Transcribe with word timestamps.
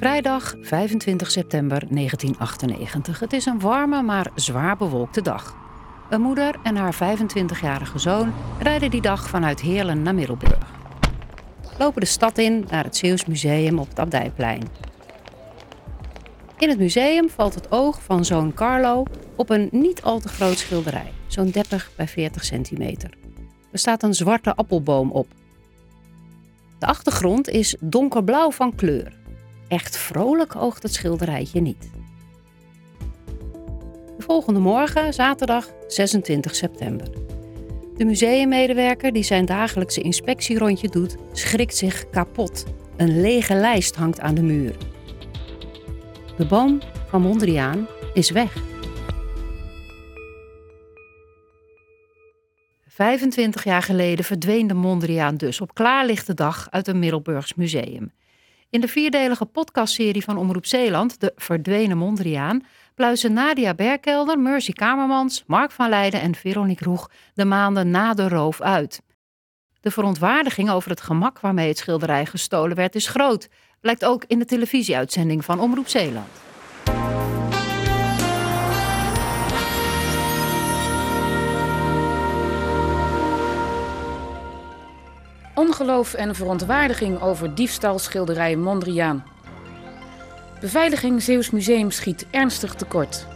Vrijdag 0.00 0.54
25 0.60 1.30
september 1.30 1.78
1998. 1.88 3.20
Het 3.20 3.32
is 3.32 3.46
een 3.46 3.60
warme, 3.60 4.02
maar 4.02 4.30
zwaar 4.34 4.76
bewolkte 4.76 5.22
dag. 5.22 5.56
Een 6.10 6.20
moeder 6.20 6.54
en 6.62 6.76
haar 6.76 6.94
25-jarige 6.94 7.98
zoon 7.98 8.32
rijden 8.58 8.90
die 8.90 9.00
dag 9.00 9.28
vanuit 9.28 9.60
Heerlen 9.60 10.02
naar 10.02 10.14
Middelburg. 10.14 10.72
Lopen 11.78 12.00
de 12.00 12.06
stad 12.06 12.38
in 12.38 12.66
naar 12.70 12.84
het 12.84 12.96
Zeeuws 12.96 13.24
Museum 13.24 13.78
op 13.78 13.88
het 13.88 13.98
Abdijplein. 13.98 14.62
In 16.58 16.68
het 16.68 16.78
museum 16.78 17.30
valt 17.30 17.54
het 17.54 17.72
oog 17.72 18.02
van 18.02 18.24
zoon 18.24 18.54
Carlo 18.54 19.04
op 19.36 19.50
een 19.50 19.68
niet 19.72 20.02
al 20.02 20.20
te 20.20 20.28
groot 20.28 20.58
schilderij, 20.58 21.12
zo'n 21.26 21.50
30 21.50 21.90
bij 21.96 22.08
40 22.08 22.44
centimeter. 22.44 23.10
Er 23.72 23.78
staat 23.78 24.02
een 24.02 24.14
zwarte 24.14 24.54
appelboom 24.54 25.10
op. 25.10 25.26
De 26.78 26.86
achtergrond 26.86 27.48
is 27.48 27.76
donkerblauw 27.80 28.50
van 28.50 28.74
kleur. 28.74 29.18
Echt 29.70 29.96
vrolijk 29.96 30.56
oogt 30.56 30.82
het 30.82 30.94
schilderijtje 30.94 31.60
niet. 31.60 31.90
De 34.16 34.22
volgende 34.26 34.60
morgen, 34.60 35.14
zaterdag 35.14 35.68
26 35.86 36.54
september. 36.54 37.08
De 37.96 38.04
museummedewerker 38.04 39.12
die 39.12 39.22
zijn 39.22 39.46
dagelijkse 39.46 40.00
inspectierondje 40.00 40.88
doet, 40.88 41.16
schrikt 41.32 41.76
zich 41.76 42.10
kapot. 42.10 42.64
Een 42.96 43.20
lege 43.20 43.54
lijst 43.54 43.96
hangt 43.96 44.20
aan 44.20 44.34
de 44.34 44.42
muur. 44.42 44.76
De 46.36 46.46
boom 46.46 46.80
van 47.08 47.22
Mondriaan 47.22 47.86
is 48.14 48.30
weg. 48.30 48.56
25 52.86 53.64
jaar 53.64 53.82
geleden 53.82 54.24
verdween 54.24 54.66
de 54.66 54.74
Mondriaan 54.74 55.36
dus 55.36 55.60
op 55.60 55.74
klaarlichte 55.74 56.34
dag 56.34 56.70
uit 56.70 56.88
een 56.88 56.98
Middelburgs 56.98 57.54
museum. 57.54 58.12
In 58.70 58.80
de 58.80 58.88
vierdelige 58.88 59.46
podcastserie 59.46 60.24
van 60.24 60.36
Omroep 60.36 60.66
Zeeland, 60.66 61.20
De 61.20 61.32
Verdwenen 61.36 61.96
Mondriaan, 61.96 62.64
pluizen 62.94 63.32
Nadia 63.32 63.74
Berkelder, 63.74 64.38
Mercy 64.38 64.72
Kamermans, 64.72 65.44
Mark 65.46 65.70
van 65.70 65.88
Leiden 65.88 66.20
en 66.20 66.34
Veronique 66.34 66.84
Roeg 66.84 67.10
de 67.34 67.44
maanden 67.44 67.90
na 67.90 68.14
de 68.14 68.28
roof 68.28 68.60
uit. 68.60 69.02
De 69.80 69.90
verontwaardiging 69.90 70.70
over 70.70 70.90
het 70.90 71.00
gemak 71.00 71.40
waarmee 71.40 71.68
het 71.68 71.78
schilderij 71.78 72.26
gestolen 72.26 72.76
werd 72.76 72.94
is 72.94 73.06
groot, 73.06 73.48
blijkt 73.80 74.04
ook 74.04 74.24
in 74.26 74.38
de 74.38 74.44
televisieuitzending 74.44 75.44
van 75.44 75.60
Omroep 75.60 75.88
Zeeland. 75.88 76.49
Ongeloof 85.60 86.14
en 86.14 86.34
verontwaardiging 86.34 87.20
over 87.20 87.54
diefstalschilderij 87.54 88.56
Mondriaan. 88.56 89.24
Beveiliging 90.60 91.22
Zeeuws 91.22 91.50
Museum 91.50 91.90
schiet 91.90 92.26
ernstig 92.30 92.74
tekort. 92.74 93.26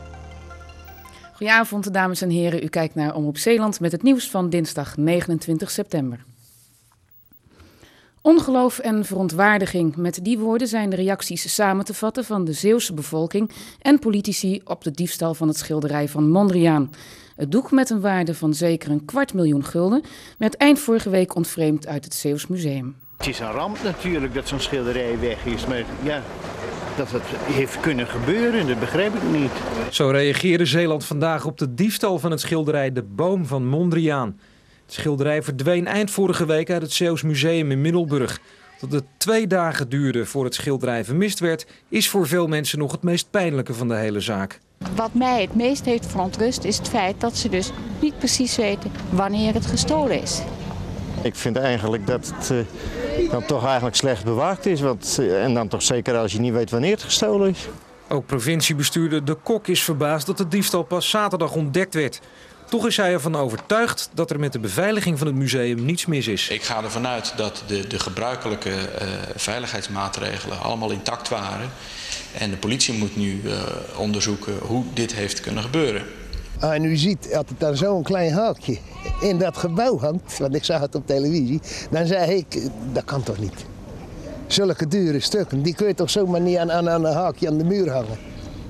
Goedenavond, 1.33 1.92
dames 1.92 2.20
en 2.20 2.31
heren. 2.31 2.64
U 2.64 2.69
kijkt 2.69 2.94
naar 2.94 3.14
Omroep 3.14 3.39
Zeeland 3.39 3.81
met 3.81 3.92
het 3.92 4.03
nieuws 4.03 4.31
van 4.31 4.50
dinsdag 4.50 4.97
29 4.97 5.70
september. 5.70 6.25
Ongeloof 8.27 8.78
en 8.78 9.05
verontwaardiging. 9.05 9.97
Met 9.97 10.19
die 10.22 10.39
woorden 10.39 10.69
zijn 10.69 10.91
de 10.91 10.97
reacties 10.97 11.55
samen 11.55 11.84
te 11.84 11.94
vatten 11.94 12.25
van 12.25 12.44
de 12.44 12.53
Zeeuwse 12.53 12.94
bevolking 12.94 13.50
en 13.81 13.98
politici 13.98 14.61
op 14.64 14.84
de 14.84 14.91
diefstal 14.91 15.34
van 15.34 15.48
het 15.48 15.56
schilderij 15.56 16.08
van 16.08 16.31
Mondriaan. 16.31 16.91
Het 17.36 17.53
doek 17.53 17.70
met 17.70 17.91
een 17.91 18.00
waarde 18.00 18.34
van 18.34 18.55
zeker 18.55 18.91
een 18.91 19.05
kwart 19.05 19.34
miljoen 19.34 19.64
gulden 19.64 20.03
werd 20.39 20.56
eind 20.56 20.78
vorige 20.78 21.11
week 21.11 21.34
ontvreemd 21.34 21.86
uit 21.86 22.05
het 22.05 22.14
Zeeuws 22.14 22.47
Museum. 22.47 22.97
Het 23.16 23.27
is 23.27 23.39
een 23.39 23.50
ramp 23.50 23.77
natuurlijk 23.83 24.34
dat 24.34 24.48
zo'n 24.48 24.61
schilderij 24.61 25.19
weg 25.20 25.47
is, 25.47 25.66
maar 25.66 25.84
ja, 26.03 26.22
dat 26.97 27.11
het 27.11 27.22
heeft 27.42 27.81
kunnen 27.81 28.06
gebeuren, 28.06 28.66
dat 28.66 28.81
begrijp 28.81 29.14
ik 29.14 29.22
niet. 29.33 29.53
Zo 29.91 30.09
reageerde 30.09 30.66
Zeeland 30.66 31.05
vandaag 31.05 31.47
op 31.47 31.59
de 31.59 31.75
diefstal 31.75 32.19
van 32.19 32.31
het 32.31 32.41
schilderij 32.41 32.93
De 32.93 33.03
Boom 33.03 33.47
van 33.47 33.66
Mondriaan. 33.66 34.38
Het 34.84 34.95
schilderij 34.95 35.43
verdween 35.43 35.87
eind 35.87 36.11
vorige 36.11 36.47
week 36.47 36.71
uit 36.71 36.83
het 36.83 36.93
Zeeuws 36.93 37.22
Museum 37.22 37.71
in 37.71 37.81
Middelburg. 37.81 38.41
Dat 38.81 38.93
het 38.93 39.05
twee 39.17 39.47
dagen 39.47 39.89
duurde 39.89 40.27
voor 40.27 40.45
het 40.45 40.55
schilderij 40.55 41.05
vermist 41.05 41.39
werd, 41.39 41.67
is 41.89 42.09
voor 42.09 42.27
veel 42.27 42.47
mensen 42.47 42.78
nog 42.78 42.93
het 42.93 43.03
meest 43.03 43.31
pijnlijke 43.31 43.75
van 43.75 43.89
de 43.89 43.94
hele 43.94 44.21
zaak. 44.21 44.61
Wat 44.97 45.15
mij 45.15 45.43
het 45.43 45.55
meest 45.55 45.84
heeft 45.84 46.06
verontrust 46.06 46.65
is 46.65 46.78
het 46.78 46.89
feit 46.89 47.21
dat 47.21 47.37
ze 47.37 47.49
dus 47.49 47.71
niet 48.00 48.19
precies 48.19 48.56
weten 48.56 48.91
wanneer 49.11 49.55
het 49.55 49.67
gestolen 49.67 50.23
is. 50.23 50.41
Ik 51.23 51.34
vind 51.34 51.56
eigenlijk 51.56 52.06
dat 52.06 52.33
het 52.34 52.50
uh, 52.50 53.31
dan 53.31 53.44
toch 53.44 53.65
eigenlijk 53.65 53.97
slecht 53.97 54.25
bewaard 54.25 54.67
is. 54.67 54.81
Want, 54.81 55.17
uh, 55.21 55.44
en 55.44 55.55
dan 55.55 55.69
toch 55.69 55.83
zeker 55.83 56.17
als 56.17 56.33
je 56.33 56.41
niet 56.41 56.53
weet 56.53 56.71
wanneer 56.71 56.93
het 56.93 57.03
gestolen 57.03 57.50
is. 57.50 57.69
Ook 58.09 58.27
provinciebestuurder 58.27 59.25
De 59.25 59.34
Kok 59.34 59.69
is 59.69 59.83
verbaasd 59.83 60.27
dat 60.27 60.39
de 60.39 60.49
diefstal 60.49 60.83
pas 60.83 61.11
zaterdag 61.11 61.55
ontdekt 61.55 61.94
werd. 61.94 62.21
Toch 62.69 62.86
is 62.86 62.97
hij 62.97 63.12
ervan 63.12 63.36
overtuigd 63.36 64.10
dat 64.14 64.30
er 64.30 64.41
met 64.41 64.52
de 64.52 64.58
beveiliging 64.58 65.19
van 65.19 65.26
het 65.26 65.36
museum 65.36 65.84
niets 65.84 66.06
mis 66.06 66.26
is. 66.26 66.48
Ik 66.48 66.62
ga 66.62 66.82
ervan 66.82 67.06
uit 67.06 67.32
dat 67.36 67.62
de, 67.66 67.86
de 67.86 67.98
gebruikelijke 67.98 68.70
uh, 68.70 69.08
veiligheidsmaatregelen 69.36 70.60
allemaal 70.60 70.91
intact 70.91 71.28
waren. 71.28 71.70
En 72.38 72.50
de 72.50 72.56
politie 72.56 72.94
moet 72.94 73.16
nu 73.16 73.41
uh, 73.44 73.52
onderzoeken 73.97 74.58
hoe 74.58 74.84
dit 74.94 75.14
heeft 75.14 75.41
kunnen 75.41 75.62
gebeuren. 75.62 76.02
Ah, 76.60 76.75
en 76.75 76.84
u 76.84 76.97
ziet, 76.97 77.30
dat 77.32 77.48
het 77.48 77.60
dan 77.60 77.76
zo'n 77.76 78.02
klein 78.02 78.32
haakje 78.32 78.78
in 79.20 79.38
dat 79.38 79.56
gebouw 79.56 79.98
hangt, 79.98 80.38
want 80.38 80.54
ik 80.54 80.64
zag 80.64 80.81
het 80.81 80.94
op 80.94 81.06
televisie, 81.06 81.60
dan 81.91 82.06
zei 82.06 82.36
ik, 82.36 82.70
dat 82.92 83.04
kan 83.04 83.22
toch 83.22 83.38
niet? 83.38 83.64
Zulke 84.46 84.88
dure 84.88 85.20
stukken, 85.20 85.62
die 85.62 85.75
kun 85.75 85.86
je 85.86 85.94
toch 85.94 86.10
zomaar 86.10 86.41
niet 86.41 86.56
aan, 86.56 86.72
aan, 86.72 86.91
aan 86.91 87.04
een 87.04 87.12
haakje 87.12 87.48
aan 87.48 87.58
de 87.58 87.64
muur 87.64 87.91
hangen? 87.91 88.19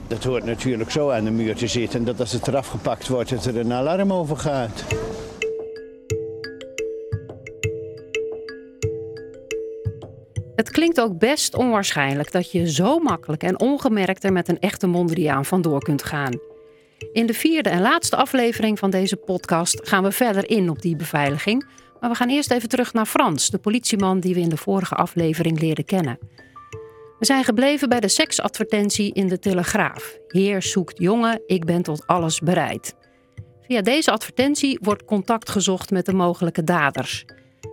Dat 0.08 0.24
hoort 0.24 0.44
natuurlijk 0.44 0.90
zo 0.90 1.10
aan 1.10 1.24
de 1.24 1.30
muur 1.30 1.54
te 1.54 1.66
zitten, 1.66 2.04
dat 2.04 2.20
als 2.20 2.32
het 2.32 2.48
eraf 2.48 2.68
gepakt 2.68 3.08
wordt, 3.08 3.30
dat 3.30 3.44
er 3.44 3.56
een 3.56 3.72
alarm 3.72 4.12
over 4.12 4.36
gaat. 4.36 4.84
Het 10.54 10.70
klinkt 10.70 11.00
ook 11.00 11.18
best 11.18 11.54
onwaarschijnlijk 11.54 12.32
dat 12.32 12.50
je 12.50 12.72
zo 12.72 12.98
makkelijk 12.98 13.42
en 13.42 13.60
ongemerkt 13.60 14.24
er 14.24 14.32
met 14.32 14.48
een 14.48 14.58
echte 14.58 14.86
Mondriaan 14.86 15.44
vandoor 15.44 15.82
kunt 15.82 16.02
gaan. 16.02 16.38
In 17.12 17.26
de 17.26 17.34
vierde 17.34 17.68
en 17.68 17.80
laatste 17.80 18.16
aflevering 18.16 18.78
van 18.78 18.90
deze 18.90 19.16
podcast 19.16 19.80
gaan 19.88 20.02
we 20.02 20.12
verder 20.12 20.50
in 20.50 20.70
op 20.70 20.82
die 20.82 20.96
beveiliging. 20.96 21.66
Maar 22.00 22.10
we 22.10 22.16
gaan 22.16 22.28
eerst 22.28 22.50
even 22.50 22.68
terug 22.68 22.92
naar 22.92 23.06
Frans, 23.06 23.50
de 23.50 23.58
politieman 23.58 24.20
die 24.20 24.34
we 24.34 24.40
in 24.40 24.48
de 24.48 24.56
vorige 24.56 24.94
aflevering 24.94 25.60
leerden 25.60 25.84
kennen. 25.84 26.18
We 27.18 27.24
zijn 27.24 27.44
gebleven 27.44 27.88
bij 27.88 28.00
de 28.00 28.08
seksadvertentie 28.08 29.12
in 29.12 29.28
de 29.28 29.38
Telegraaf. 29.38 30.18
Heer 30.28 30.62
zoekt 30.62 30.98
jongen, 30.98 31.42
ik 31.46 31.64
ben 31.64 31.82
tot 31.82 32.06
alles 32.06 32.40
bereid. 32.40 32.94
Via 33.60 33.82
deze 33.82 34.10
advertentie 34.10 34.78
wordt 34.82 35.04
contact 35.04 35.50
gezocht 35.50 35.90
met 35.90 36.06
de 36.06 36.12
mogelijke 36.12 36.64
daders. 36.64 37.24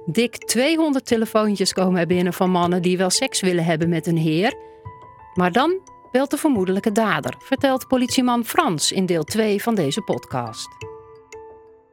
Dik 0.06 0.38
200 0.38 1.06
telefoontjes 1.06 1.74
komen 1.74 2.00
er 2.00 2.08
binnen 2.08 2.34
van 2.34 2.50
mannen 2.50 2.82
die 2.82 2.98
wel 2.98 3.10
seks 3.10 3.42
willen 3.42 3.64
hebben 3.64 3.90
met 3.90 4.08
een 4.08 4.18
heer. 4.18 4.54
Maar 5.34 5.52
dan 5.52 5.80
belt 6.12 6.30
de 6.30 6.38
vermoedelijke 6.38 6.92
dader, 6.92 7.36
vertelt 7.40 7.88
politieman 7.88 8.46
Frans 8.46 8.92
in 8.92 9.06
deel 9.06 9.24
2 9.24 9.64
van 9.64 9.76
deze 9.76 10.02
podcast. 10.02 10.68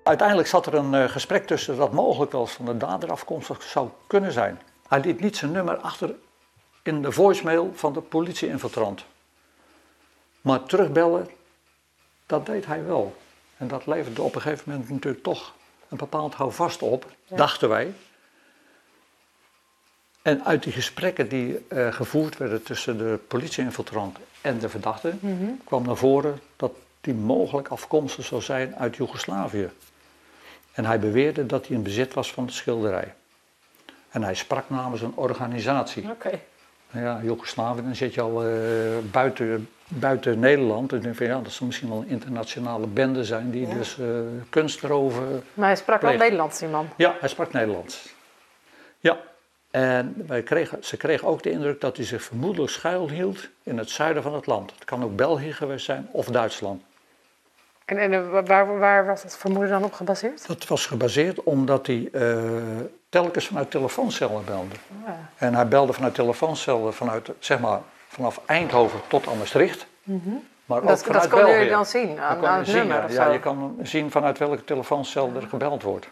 Uiteindelijk 0.03 0.48
zat 0.48 0.66
er 0.66 0.75
een 0.75 0.92
uh, 0.92 1.04
gesprek 1.04 1.47
tussen 1.47 1.76
dat 1.76 1.92
mogelijk 1.92 2.32
wel 2.32 2.47
van 2.47 2.64
de 2.64 2.76
dader 2.76 3.10
afkomstig 3.10 3.62
zou 3.62 3.88
kunnen 4.06 4.32
zijn. 4.32 4.60
Hij 4.88 5.00
liet 5.00 5.20
niet 5.20 5.37
zijn 5.37 5.53
nummer 5.53 5.76
achter 5.76 6.14
in 6.88 7.03
de 7.03 7.12
voicemail 7.12 7.72
van 7.75 7.93
de 7.93 8.00
politie-infiltrant. 8.00 9.04
Maar 10.41 10.62
terugbellen, 10.65 11.28
dat 12.26 12.47
deed 12.47 12.66
hij 12.66 12.84
wel. 12.84 13.16
En 13.56 13.69
dat 13.69 13.87
leverde 13.87 14.22
op 14.22 14.34
een 14.34 14.41
gegeven 14.41 14.71
moment 14.71 14.91
natuurlijk 14.91 15.22
toch 15.22 15.54
een 15.88 15.97
bepaald 15.97 16.34
houvast 16.34 16.82
op, 16.82 17.06
ja. 17.25 17.37
dachten 17.37 17.69
wij. 17.69 17.93
En 20.22 20.44
uit 20.44 20.62
die 20.62 20.72
gesprekken 20.72 21.29
die 21.29 21.67
uh, 21.69 21.93
gevoerd 21.93 22.37
werden 22.37 22.62
tussen 22.62 22.99
de 22.99 23.19
politie-infiltrant 23.29 24.19
en 24.41 24.58
de 24.58 24.69
verdachte, 24.69 25.14
mm 25.20 25.38
-hmm. 25.38 25.61
kwam 25.64 25.87
naar 25.87 25.96
voren 25.96 26.41
dat 26.56 26.73
die 27.00 27.14
mogelijk 27.14 27.69
afkomstig 27.69 28.25
zou 28.25 28.43
zijn 28.43 28.76
uit 28.76 28.96
Joegoslavië. 28.96 29.70
En 30.73 30.84
hij 30.84 30.99
beweerde 30.99 31.46
dat 31.46 31.67
hij 31.67 31.76
in 31.76 31.82
bezit 31.82 32.14
was 32.14 32.32
van 32.32 32.46
de 32.46 32.52
schilderij. 32.52 33.14
En 34.08 34.23
hij 34.23 34.34
sprak 34.34 34.70
namens 34.70 35.00
een 35.00 35.17
organisatie. 35.17 36.11
Okay. 36.11 36.43
Ja, 36.93 37.20
Joegoslavië, 37.23 37.82
dan 37.82 37.94
zit 37.94 38.14
je 38.14 38.20
al 38.20 38.46
uh, 38.46 38.52
buiten, 39.11 39.69
buiten 39.88 40.38
Nederland. 40.38 40.93
En 40.93 41.00
denk 41.00 41.17
van 41.17 41.26
ja, 41.26 41.40
dat 41.40 41.52
zal 41.52 41.67
misschien 41.67 41.88
wel 41.88 41.99
een 41.99 42.08
internationale 42.08 42.87
bende 42.87 43.25
zijn 43.25 43.50
die 43.50 43.67
ja. 43.67 43.75
dus 43.75 43.96
uh, 43.99 44.06
kunst 44.50 44.85
erover. 44.85 45.23
Maar 45.55 45.67
hij 45.67 45.76
sprak 45.76 46.00
wel 46.00 46.17
Nederlands, 46.17 46.58
die 46.58 46.69
man. 46.69 46.88
Ja, 46.96 47.17
hij 47.20 47.29
sprak 47.29 47.52
Nederlands. 47.52 48.14
Ja, 49.00 49.19
en 49.70 50.25
wij 50.26 50.43
kregen, 50.43 50.79
ze 50.85 50.96
kregen 50.96 51.29
ook 51.29 51.43
de 51.43 51.50
indruk 51.50 51.81
dat 51.81 51.96
hij 51.96 52.06
zich 52.06 52.23
vermoedelijk 52.23 52.73
schuilhield 52.73 53.49
in 53.62 53.79
het 53.79 53.91
zuiden 53.91 54.23
van 54.23 54.34
het 54.34 54.46
land. 54.46 54.70
Het 54.75 54.84
kan 54.84 55.05
ook 55.05 55.17
België 55.17 55.52
geweest 55.52 55.84
zijn 55.84 56.08
of 56.11 56.26
Duitsland. 56.26 56.82
En, 57.88 57.99
en 57.99 58.31
waar, 58.46 58.79
waar, 58.79 59.06
was 59.06 59.23
het 59.23 59.37
vermoeden 59.37 59.70
dan 59.70 59.85
op 59.85 59.93
gebaseerd? 59.93 60.46
Dat 60.46 60.67
was 60.67 60.87
gebaseerd 60.87 61.43
omdat 61.43 61.87
hij 61.87 62.08
uh, 62.12 62.38
telkens 63.08 63.46
vanuit 63.46 63.70
telefooncellen 63.70 64.44
belde. 64.44 64.75
Ja. 65.06 65.29
En 65.37 65.55
hij 65.55 65.69
belde 65.69 65.93
vanuit 65.93 66.14
telefooncellen, 66.14 66.94
vanuit, 66.94 67.31
zeg 67.38 67.58
maar, 67.61 67.81
vanaf 68.08 68.40
Eindhoven 68.46 69.00
tot 69.06 69.29
aan 69.29 69.38
Maastricht. 69.38 69.87
Maar 70.64 70.79
ook 70.79 70.87
Dat, 70.87 71.02
vanuit 71.05 71.31
dat 71.31 71.38
jullie 71.40 71.55
België. 71.55 71.69
dan 71.70 71.87
zien 71.87 72.20
aan, 72.20 72.38
kon 72.38 72.49
aan 72.49 72.52
je 72.52 72.58
het 72.58 72.69
zien, 72.69 72.76
nummer 72.79 72.96
ja. 72.96 73.05
of 73.05 73.12
Ja, 73.12 73.25
zo? 73.25 73.32
je 73.32 73.40
kan 73.40 73.76
zien 73.82 74.11
vanuit 74.11 74.38
welke 74.38 74.64
telefooncel 74.64 75.32
er 75.37 75.49
gebeld 75.49 75.82
wordt. 75.82 76.08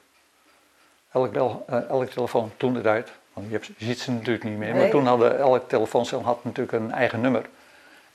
Elk, 1.12 1.32
bel, 1.32 1.64
eh, 1.66 1.88
elk 1.88 2.08
telefoon 2.10 2.50
toen 2.56 2.72
de 2.74 2.80
tijd, 2.80 3.12
want 3.32 3.46
je, 3.46 3.52
hebt, 3.52 3.66
je 3.66 3.84
ziet 3.84 4.00
ze 4.00 4.10
natuurlijk 4.12 4.44
niet 4.44 4.58
meer, 4.58 4.74
maar 4.74 4.90
toen 4.90 5.06
hadden 5.06 5.38
elk 5.38 5.68
telefooncel 5.68 6.22
had 6.22 6.44
natuurlijk 6.44 6.72
een 6.78 6.92
eigen 6.92 7.20
nummer. 7.20 7.44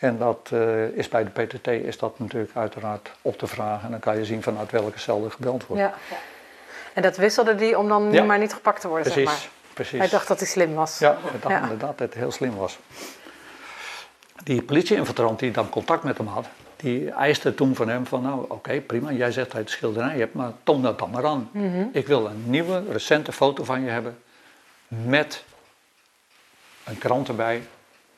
En 0.02 0.18
dat 0.18 0.50
eh, 0.54 0.88
is 0.88 1.08
bij 1.10 1.24
de 1.24 1.30
PTT 1.30 1.68
is 1.68 1.98
dat 1.98 2.20
natuurlijk 2.20 2.56
uiteraard 2.56 3.12
op 3.22 3.38
te 3.38 3.48
vragen. 3.48 3.84
En 3.86 3.92
dan 3.92 4.00
kan 4.00 4.18
je 4.18 4.26
zien 4.26 4.42
vanuit 4.44 4.72
welke 4.72 5.00
cel 5.00 5.24
er 5.26 5.32
gebeld 5.32 5.66
wordt. 5.68 5.82
Ja. 5.84 5.94
En 6.94 7.02
dat 7.02 7.18
wisselde 7.18 7.56
die 7.56 7.78
om 7.78 7.88
dan 7.88 8.12
Ja. 8.12 8.24
maar 8.24 8.38
niet 8.40 8.54
gepakt 8.54 8.82
te 8.82 8.88
worden, 8.88 9.12
precies, 9.12 9.30
zeg 9.32 9.40
maar. 9.42 9.52
precies. 9.74 10.00
Hij 10.00 10.10
dacht 10.10 10.28
dat 10.28 10.40
hij 10.40 10.48
slim 10.48 10.74
was. 10.74 11.00
Ja, 11.00 11.12
ik 11.34 11.42
dacht 11.42 11.56
Ja. 11.56 11.62
inderdaad 11.62 11.98
dat 11.98 12.08
het 12.08 12.14
heel 12.14 12.32
slim 12.32 12.56
was. 12.56 12.80
Die 14.44 14.62
politieinfanterant 14.62 15.40
die 15.40 15.52
dan 15.52 15.70
contact 15.70 16.04
met 16.04 16.18
hem 16.18 16.28
had, 16.28 16.46
die 16.76 17.12
eiste 17.12 17.56
toen 17.56 17.76
van 17.76 17.90
hem 17.90 18.06
van 18.06 18.22
nou 18.22 18.46
oké 18.48 18.80
prima, 18.82 19.12
jij 19.12 19.32
zegt 19.32 19.46
dat 19.48 19.56
je 19.56 19.60
het 19.64 19.70
schilderij 19.70 20.18
hebt, 20.18 20.34
maar 20.34 20.52
toon 20.64 20.82
dat 20.82 21.00
dan 21.00 21.10
maar 21.10 21.26
aan. 21.26 21.50
Mhm. 21.52 21.84
Ik 21.92 22.08
wil 22.08 22.26
een 22.26 22.44
nieuwe, 22.50 22.84
recente 22.92 23.32
foto 23.32 23.64
van 23.64 23.82
je 23.84 23.90
hebben 23.90 24.18
met 24.88 25.44
een 26.84 26.98
krant 26.98 27.28
erbij 27.28 27.64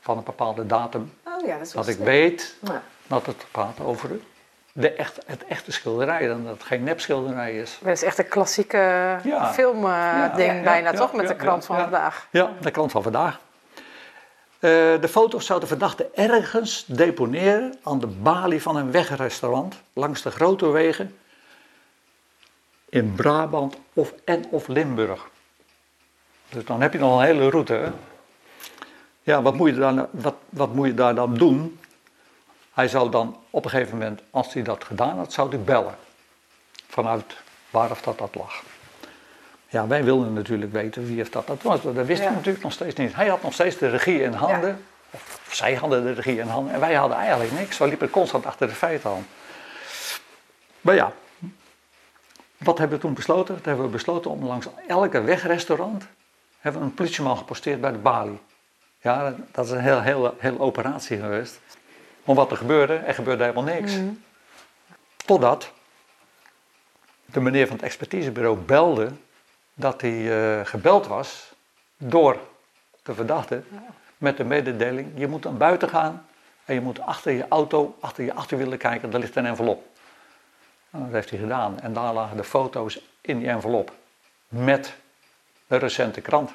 van 0.02 0.18
een 0.18 0.24
bepaalde 0.24 0.66
datum. 0.66 1.14
Oh 1.44 1.50
ja, 1.50 1.58
dat 1.58 1.68
is 1.68 1.74
Dat 1.74 1.88
ik 1.88 1.98
weet 1.98 2.56
Ja. 2.62 2.84
dat 3.08 3.26
het 3.26 3.46
gaat 3.52 3.80
over 3.80 4.10
de 4.74 4.94
echt, 4.94 5.20
het 5.26 5.46
echte 5.46 5.72
schilderij 5.72 6.30
en 6.30 6.44
dat 6.44 6.54
het 6.54 6.64
geen 6.64 6.84
nepschilderij 6.84 7.58
is. 7.58 7.78
Dat 7.82 7.92
is 7.92 8.04
echt 8.04 8.18
een 8.18 8.28
klassieke 8.28 8.78
Ja. 9.24 9.54
filmding 9.54 10.64
bijna, 10.64 10.92
toch? 10.92 11.14
Met 11.14 11.28
de 11.28 11.36
krant 11.36 11.66
van 11.66 11.80
vandaag. 11.80 12.28
Ja, 12.32 12.52
de 12.62 12.72
krant 12.72 12.92
van 12.92 13.04
vandaag. 13.04 13.40
Eh, 14.60 14.70
de 15.02 15.08
foto's 15.10 15.46
zou 15.46 15.60
de 15.60 15.68
verdachte 15.68 16.10
ergens 16.14 16.84
deponeren 16.88 17.76
aan 17.84 18.00
de 18.00 18.08
balie 18.08 18.62
van 18.62 18.76
een 18.76 18.92
wegrestaurant 18.92 19.82
langs 19.94 20.22
de 20.22 20.32
grote 20.32 20.68
wegen 20.70 21.18
in 22.90 23.14
Brabant 23.16 23.78
of, 23.94 24.14
en 24.26 24.46
of 24.50 24.68
Limburg. 24.68 25.28
Dus 26.50 26.66
dan 26.66 26.82
heb 26.82 26.94
je 26.94 27.00
nog 27.00 27.20
een 27.20 27.26
hele 27.26 27.50
route. 27.50 27.74
Hè? 27.74 27.90
Ja, 29.24 29.42
wat 29.42 29.56
moet, 29.56 29.70
je 29.70 29.76
dan, 29.76 30.08
wat, 30.12 30.36
wat 30.50 30.74
moet 30.74 30.88
je 30.88 30.94
daar 30.94 31.16
dan 31.16 31.34
doen? 31.34 31.80
Hij 32.74 32.88
zou 32.88 33.12
dan 33.12 33.38
op 33.50 33.64
een 33.64 33.70
gegeven 33.70 33.98
moment, 33.98 34.22
als 34.30 34.54
hij 34.54 34.64
dat 34.64 34.84
gedaan 34.84 35.18
had, 35.18 35.34
zou 35.34 35.50
hij 35.50 35.60
bellen. 35.60 35.96
Vanuit 36.88 37.36
waar 37.70 37.92
of 37.92 38.02
dat 38.02 38.18
dat 38.18 38.36
lag. 38.36 38.64
Ja, 39.68 39.88
wij 39.88 40.04
wilden 40.04 40.34
natuurlijk 40.34 40.72
weten 40.72 41.06
wie 41.06 41.22
of 41.22 41.30
dat 41.30 41.48
dat 41.48 41.62
was. 41.62 41.82
Dat 41.82 41.94
wisten 41.94 42.26
Ja. 42.26 42.30
we 42.30 42.36
natuurlijk 42.36 42.64
nog 42.64 42.74
steeds 42.74 42.96
niet. 42.96 43.16
Hij 43.16 43.28
had 43.28 43.42
nog 43.42 43.54
steeds 43.54 43.78
de 43.78 43.90
regie 43.90 44.22
in 44.22 44.34
handen. 44.34 44.84
Of 45.12 45.48
zij 45.52 45.76
hadden 45.76 46.04
de 46.04 46.12
regie 46.12 46.40
in 46.40 46.48
handen. 46.48 46.74
En 46.74 46.80
wij 46.80 46.94
hadden 46.94 47.18
eigenlijk 47.18 47.52
niks. 47.52 47.78
We 47.78 47.88
liepen 47.88 48.10
constant 48.10 48.46
achter 48.46 48.68
de 48.68 48.74
feiten 48.74 49.10
aan. 49.10 49.26
Maar 50.82 50.96
ja, 50.96 51.14
wat 52.58 52.78
hebben 52.78 52.98
we 52.98 53.04
toen 53.04 53.14
besloten? 53.14 53.56
Dat 53.56 53.66
hebben 53.66 53.86
we 53.86 53.92
besloten 53.92 54.32
om 54.32 54.46
langs 54.46 54.68
elke 54.88 55.22
wegrestaurant 55.22 56.04
hebben 56.60 56.82
we 56.82 56.88
een 56.88 56.94
politieman 56.94 57.38
geposteerd 57.38 57.82
bij 57.82 57.92
de 57.92 57.98
balie. 57.98 58.40
Ja, 59.04 59.36
dat- 59.52 59.66
is 59.66 59.72
een 59.72 59.80
heel, 59.80 60.02
heel, 60.02 60.36
heel 60.38 60.60
operatie 60.60 61.20
geweest. 61.20 61.60
Maar 62.24 62.36
wat 62.36 62.52
er 62.52 62.58
gebeurde, 62.58 62.94
er 62.96 63.14
gebeurde 63.14 63.44
helemaal 63.44 63.64
niks. 63.74 63.94
Totdat 65.26 65.72
de 67.26 67.40
meneer 67.40 67.68
van 67.68 67.76
het 67.76 67.86
expertisebureau 67.86 68.58
belde 68.58 69.12
dat 69.74 70.02
hij 70.02 70.58
eh, 70.60 70.66
gebeld 70.66 71.08
was 71.08 71.52
door 71.98 72.38
de 73.04 73.14
verdachte 73.14 73.64
met 74.18 74.38
de 74.38 74.44
mededeling: 74.44 75.12
je 75.16 75.28
moet 75.28 75.44
naar 75.44 75.54
buiten 75.54 75.90
gaan 75.90 76.26
en 76.66 76.74
je 76.74 76.82
moet 76.82 77.00
achter 77.02 77.32
je 77.32 77.46
auto, 77.50 77.96
achter 78.00 78.24
je 78.24 78.34
achterwielen 78.34 78.78
kijken, 78.78 79.10
daar 79.10 79.20
ligt 79.20 79.36
een 79.36 79.46
envelop. 79.46 79.84
Nou, 80.90 81.04
dat 81.06 81.14
heeft 81.14 81.30
hij 81.30 81.40
gedaan 81.40 81.80
en 81.80 81.94
daar 81.94 82.14
lagen 82.14 82.38
de 82.38 82.44
foto's 82.44 83.00
in 83.22 83.40
die 83.40 83.48
envelop 83.48 83.92
met 84.48 84.94
de 85.68 85.76
recente 85.78 86.22
krant. 86.22 86.52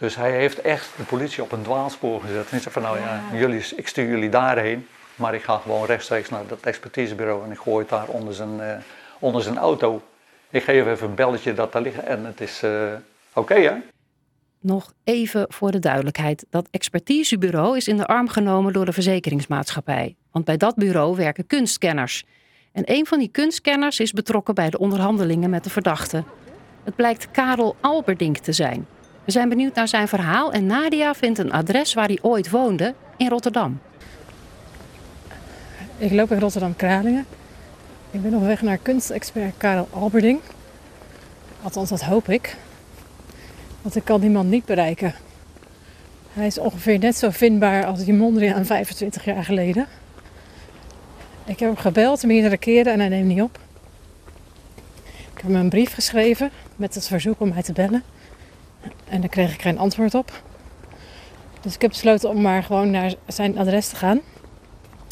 Dus 0.00 0.16
hij 0.16 0.32
heeft 0.32 0.60
echt 0.60 0.90
de 0.96 1.02
politie 1.02 1.42
op 1.42 1.52
een 1.52 1.62
dwaalspoor 1.62 2.20
gezet. 2.20 2.44
En 2.44 2.50
hij 2.50 2.60
zei 2.60 2.72
van 2.74 2.82
nou 2.82 2.98
ja, 2.98 3.22
jullie, 3.32 3.64
ik 3.76 3.88
stuur 3.88 4.08
jullie 4.08 4.28
daarheen, 4.28 4.86
maar 5.14 5.34
ik 5.34 5.42
ga 5.42 5.56
gewoon 5.56 5.86
rechtstreeks 5.86 6.28
naar 6.28 6.46
dat 6.46 6.60
expertisebureau 6.60 7.44
en 7.44 7.50
ik 7.50 7.58
gooi 7.58 7.78
het 7.78 7.88
daar 7.88 8.08
onder 8.08 8.34
zijn, 8.34 8.60
eh, 8.60 8.76
onder 9.18 9.42
zijn 9.42 9.58
auto. 9.58 10.02
Ik 10.50 10.62
geef 10.62 10.86
even 10.86 11.08
een 11.08 11.14
belletje 11.14 11.54
dat 11.54 11.72
daar 11.72 11.82
ligt 11.82 11.98
en 11.98 12.24
het 12.24 12.40
is 12.40 12.62
eh, 12.62 12.92
oké 13.32 13.54
hè. 13.54 13.74
Nog 14.60 14.92
even 15.04 15.46
voor 15.48 15.70
de 15.70 15.78
duidelijkheid. 15.78 16.46
Dat 16.50 16.68
expertisebureau 16.70 17.76
is 17.76 17.88
in 17.88 17.96
de 17.96 18.06
arm 18.06 18.28
genomen 18.28 18.72
door 18.72 18.84
de 18.84 18.92
verzekeringsmaatschappij. 18.92 20.16
Want 20.30 20.44
bij 20.44 20.56
dat 20.56 20.74
bureau 20.74 21.16
werken 21.16 21.46
kunstkenners. 21.46 22.24
En 22.72 22.82
een 22.86 23.06
van 23.06 23.18
die 23.18 23.28
kunstkenners 23.28 24.00
is 24.00 24.12
betrokken 24.12 24.54
bij 24.54 24.70
de 24.70 24.78
onderhandelingen 24.78 25.50
met 25.50 25.64
de 25.64 25.70
verdachte. 25.70 26.24
Het 26.84 26.96
blijkt 26.96 27.30
Karel 27.30 27.76
Alberdink 27.80 28.36
te 28.36 28.52
zijn. 28.52 28.86
We 29.30 29.36
zijn 29.36 29.48
benieuwd 29.48 29.74
naar 29.74 29.88
zijn 29.88 30.08
verhaal 30.08 30.52
en 30.52 30.66
Nadia 30.66 31.14
vindt 31.14 31.38
een 31.38 31.52
adres 31.52 31.94
waar 31.94 32.06
hij 32.06 32.18
ooit 32.22 32.50
woonde 32.50 32.94
in 33.16 33.28
Rotterdam. 33.28 33.80
Ik 35.98 36.12
loop 36.12 36.30
in 36.30 36.38
Rotterdam-Kralingen. 36.38 37.26
Ik 38.10 38.22
ben 38.22 38.34
op 38.34 38.42
weg 38.42 38.62
naar 38.62 38.76
kunstexpert 38.76 39.54
Karel 39.56 39.88
Alberding. 39.90 40.40
Althans, 41.62 41.88
dat 41.88 42.00
hoop 42.00 42.28
ik. 42.28 42.56
Want 43.82 43.96
ik 43.96 44.04
kan 44.04 44.20
die 44.20 44.30
man 44.30 44.48
niet 44.48 44.64
bereiken. 44.64 45.14
Hij 46.32 46.46
is 46.46 46.58
ongeveer 46.58 46.98
net 46.98 47.16
zo 47.16 47.30
vindbaar 47.30 47.84
als 47.84 48.04
die 48.04 48.14
Mondriaan 48.14 48.64
25 48.64 49.24
jaar 49.24 49.44
geleden. 49.44 49.86
Ik 51.44 51.58
heb 51.58 51.68
hem 51.68 51.76
gebeld 51.76 52.22
meerdere 52.22 52.56
keren 52.56 52.92
en 52.92 52.98
hij 52.98 53.08
neemt 53.08 53.28
niet 53.28 53.42
op. 53.42 53.58
Ik 55.04 55.36
heb 55.36 55.42
hem 55.42 55.54
een 55.54 55.68
brief 55.68 55.94
geschreven 55.94 56.50
met 56.76 56.94
het 56.94 57.06
verzoek 57.06 57.40
om 57.40 57.48
mij 57.48 57.62
te 57.62 57.72
bellen. 57.72 58.04
En 59.08 59.20
daar 59.20 59.30
kreeg 59.30 59.54
ik 59.54 59.62
geen 59.62 59.78
antwoord 59.78 60.14
op. 60.14 60.42
Dus 61.60 61.74
ik 61.74 61.80
heb 61.80 61.90
besloten 61.90 62.28
om 62.28 62.40
maar 62.40 62.62
gewoon 62.62 62.90
naar 62.90 63.14
zijn 63.26 63.58
adres 63.58 63.88
te 63.88 63.96
gaan. 63.96 64.20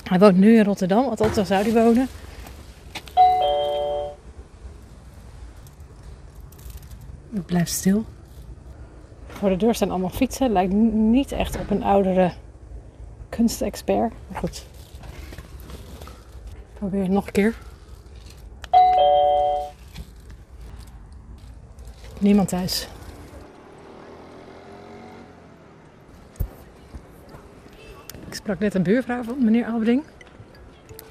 Hij 0.05 0.19
woont 0.19 0.37
nu 0.37 0.57
in 0.57 0.65
Rotterdam, 0.65 1.05
althans 1.05 1.35
zou 1.35 1.63
hij 1.63 1.73
wonen. 1.73 2.09
Het 7.33 7.47
blijft 7.47 7.71
stil. 7.71 8.05
Voor 9.27 9.49
de 9.49 9.57
deur 9.57 9.75
staan 9.75 9.91
allemaal 9.91 10.11
fietsen. 10.11 10.53
Lijkt 10.53 10.73
niet 10.73 11.33
echt 11.33 11.59
op 11.59 11.71
een 11.71 11.83
oudere 11.83 12.33
kunstexpert. 13.29 14.13
Maar 14.29 14.39
goed. 14.39 14.67
Probeer 16.75 17.03
het 17.03 17.11
nog 17.11 17.27
een 17.27 17.33
keer. 17.33 17.55
Niemand 22.19 22.49
thuis. 22.49 22.89
Sprak 28.49 28.63
net 28.63 28.75
een 28.75 28.83
buurvrouw 28.83 29.23
van 29.23 29.45
meneer 29.45 29.65
Alberding. 29.65 30.03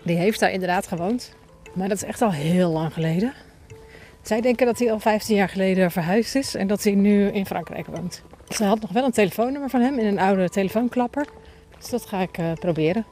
Die 0.03 0.17
heeft 0.17 0.39
daar 0.39 0.51
inderdaad 0.51 0.87
gewoond. 0.87 1.35
Maar 1.73 1.87
dat 1.87 1.97
is 1.97 2.03
echt 2.03 2.21
al 2.21 2.31
heel 2.31 2.71
lang 2.71 2.93
geleden. 2.93 3.33
Zij 4.21 4.41
denken 4.41 4.65
dat 4.65 4.79
hij 4.79 4.91
al 4.91 4.99
15 4.99 5.35
jaar 5.35 5.49
geleden 5.49 5.91
verhuisd 5.91 6.35
is 6.35 6.55
en 6.55 6.67
dat 6.67 6.83
hij 6.83 6.95
nu 6.95 7.27
in 7.27 7.45
Frankrijk 7.45 7.85
woont. 7.85 8.23
Ze 8.49 8.63
had 8.63 8.81
nog 8.81 8.91
wel 8.91 9.03
een 9.03 9.11
telefoonnummer 9.11 9.69
van 9.69 9.81
hem 9.81 9.99
in 9.99 10.05
een 10.05 10.19
oude 10.19 10.49
telefoonklapper. 10.49 11.25
Dus 11.79 11.89
dat 11.89 12.05
ga 12.05 12.19
ik 12.19 12.37
eh, 12.37 12.53
proberen. 12.53 13.05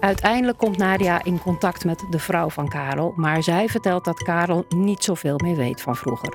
Uiteindelijk 0.00 0.58
komt 0.58 0.76
Nadia 0.76 1.24
in 1.24 1.40
contact 1.40 1.84
met 1.84 2.06
de 2.10 2.18
vrouw 2.18 2.50
van 2.50 2.68
Karel, 2.68 3.12
maar 3.16 3.42
zij 3.42 3.68
vertelt 3.68 4.04
dat 4.04 4.22
Karel 4.22 4.64
niet 4.68 5.04
zoveel 5.04 5.38
meer 5.42 5.56
weet 5.56 5.80
van 5.80 5.96
vroeger. 5.96 6.34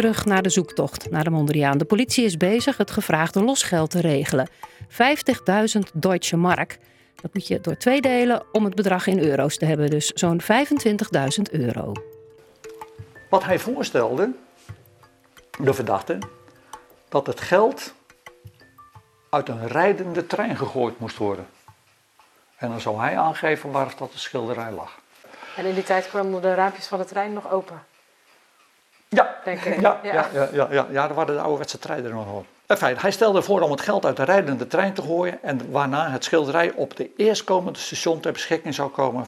Terug 0.00 0.24
naar 0.24 0.42
de 0.42 0.48
zoektocht 0.48 1.10
naar 1.10 1.24
de 1.24 1.30
Mondriaan. 1.30 1.78
De 1.78 1.84
politie 1.84 2.24
is 2.24 2.36
bezig 2.36 2.76
het 2.76 2.90
gevraagde 2.90 3.42
losgeld 3.42 3.90
te 3.90 4.00
regelen. 4.00 4.48
50.000 4.88 5.80
Deutsche 5.94 6.36
Mark. 6.36 6.78
Dat 7.20 7.34
moet 7.34 7.46
je 7.46 7.60
door 7.60 7.76
twee 7.76 8.00
delen 8.00 8.42
om 8.52 8.64
het 8.64 8.74
bedrag 8.74 9.06
in 9.06 9.18
euro's 9.18 9.56
te 9.56 9.64
hebben, 9.64 9.90
dus 9.90 10.06
zo'n 10.06 10.40
25.000 10.42 10.48
euro. 11.50 11.92
Wat 13.30 13.44
hij 13.44 13.58
voorstelde, 13.58 14.30
de 15.58 15.74
verdachte, 15.74 16.18
dat 17.08 17.26
het 17.26 17.40
geld 17.40 17.94
uit 19.30 19.48
een 19.48 19.68
rijdende 19.68 20.26
trein 20.26 20.56
gegooid 20.56 20.98
moest 20.98 21.16
worden. 21.16 21.46
En 22.56 22.68
dan 22.68 22.80
zou 22.80 23.00
hij 23.00 23.18
aangeven 23.18 23.70
waar 23.70 23.94
dat 23.98 24.12
de 24.12 24.18
schilderij 24.18 24.70
lag. 24.70 25.00
En 25.56 25.64
in 25.64 25.74
die 25.74 25.84
tijd 25.84 26.08
kwamen 26.08 26.42
de 26.42 26.54
raampjes 26.54 26.86
van 26.86 26.98
de 26.98 27.04
trein 27.04 27.32
nog 27.32 27.50
open. 27.50 27.88
Ja, 29.12 29.36
Denk 29.44 29.60
ik. 29.60 29.80
Ja, 29.80 30.00
ja, 30.02 30.12
ja, 30.12 30.48
ja, 30.52 30.68
ja, 30.70 30.86
ja, 30.90 31.06
daar 31.06 31.14
waren 31.14 31.34
de 31.34 31.40
ouderwetse 31.40 31.78
treinen 31.78 32.10
nog 32.10 32.32
op. 32.32 32.46
In 32.66 32.76
feite, 32.76 33.00
hij 33.00 33.10
stelde 33.10 33.42
voor 33.42 33.60
om 33.60 33.70
het 33.70 33.80
geld 33.80 34.04
uit 34.04 34.16
de 34.16 34.24
rijdende 34.24 34.66
trein 34.66 34.92
te 34.92 35.02
gooien 35.02 35.42
en 35.42 35.70
waarna 35.70 36.10
het 36.10 36.24
schilderij 36.24 36.72
op 36.72 36.96
de 36.96 37.10
eerstkomende 37.16 37.78
station 37.78 38.20
ter 38.20 38.32
beschikking 38.32 38.74
zou 38.74 38.90
komen. 38.90 39.26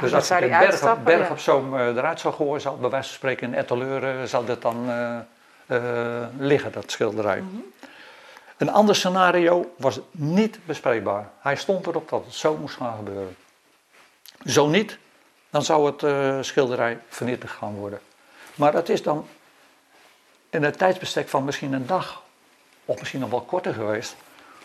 Dus 0.00 0.10
dan 0.10 0.18
als 0.18 0.30
ik 0.30 0.36
die 0.36 0.44
een 0.44 0.50
berg, 0.50 0.70
uitstappen, 0.70 1.04
berg 1.04 1.26
ja. 1.26 1.32
op 1.32 1.38
zo'n 1.38 1.78
eh, 1.78 1.86
eruit 1.86 2.20
zou 2.20 2.34
gooien, 2.34 2.60
zou 2.60 2.78
bij 2.78 2.90
wijze 2.90 3.08
van 3.08 3.16
spreken 3.16 3.48
een 3.48 3.54
ettaleur, 3.54 4.04
eh, 4.04 4.24
zou 4.24 4.46
dat 4.46 4.62
dan 4.62 4.90
eh, 5.66 6.22
liggen, 6.38 6.72
dat 6.72 6.90
schilderij. 6.90 7.42
Een 8.56 8.70
ander 8.70 8.96
scenario 8.96 9.74
was 9.76 10.00
niet 10.10 10.58
bespreekbaar. 10.64 11.28
Hij 11.40 11.56
stond 11.56 11.86
erop 11.86 12.08
dat 12.08 12.24
het 12.24 12.34
zo 12.34 12.56
moest 12.56 12.76
gaan 12.76 12.96
gebeuren. 12.96 13.36
Zo 14.44 14.66
niet, 14.66 14.98
dan 15.50 15.62
zou 15.62 15.92
het 15.92 16.46
schilderij 16.46 16.98
vernietigd 17.08 17.52
gaan 17.52 17.74
worden. 17.74 18.00
Maar 18.56 18.72
dat 18.72 18.88
is 18.88 19.02
dan 19.02 19.28
in 20.50 20.62
een 20.62 20.76
tijdsbestek 20.76 21.28
van 21.28 21.44
misschien 21.44 21.72
een 21.72 21.86
dag, 21.86 22.22
of 22.84 22.98
misschien 22.98 23.20
nog 23.20 23.30
wel 23.30 23.40
korter 23.40 23.74
geweest. 23.74 24.16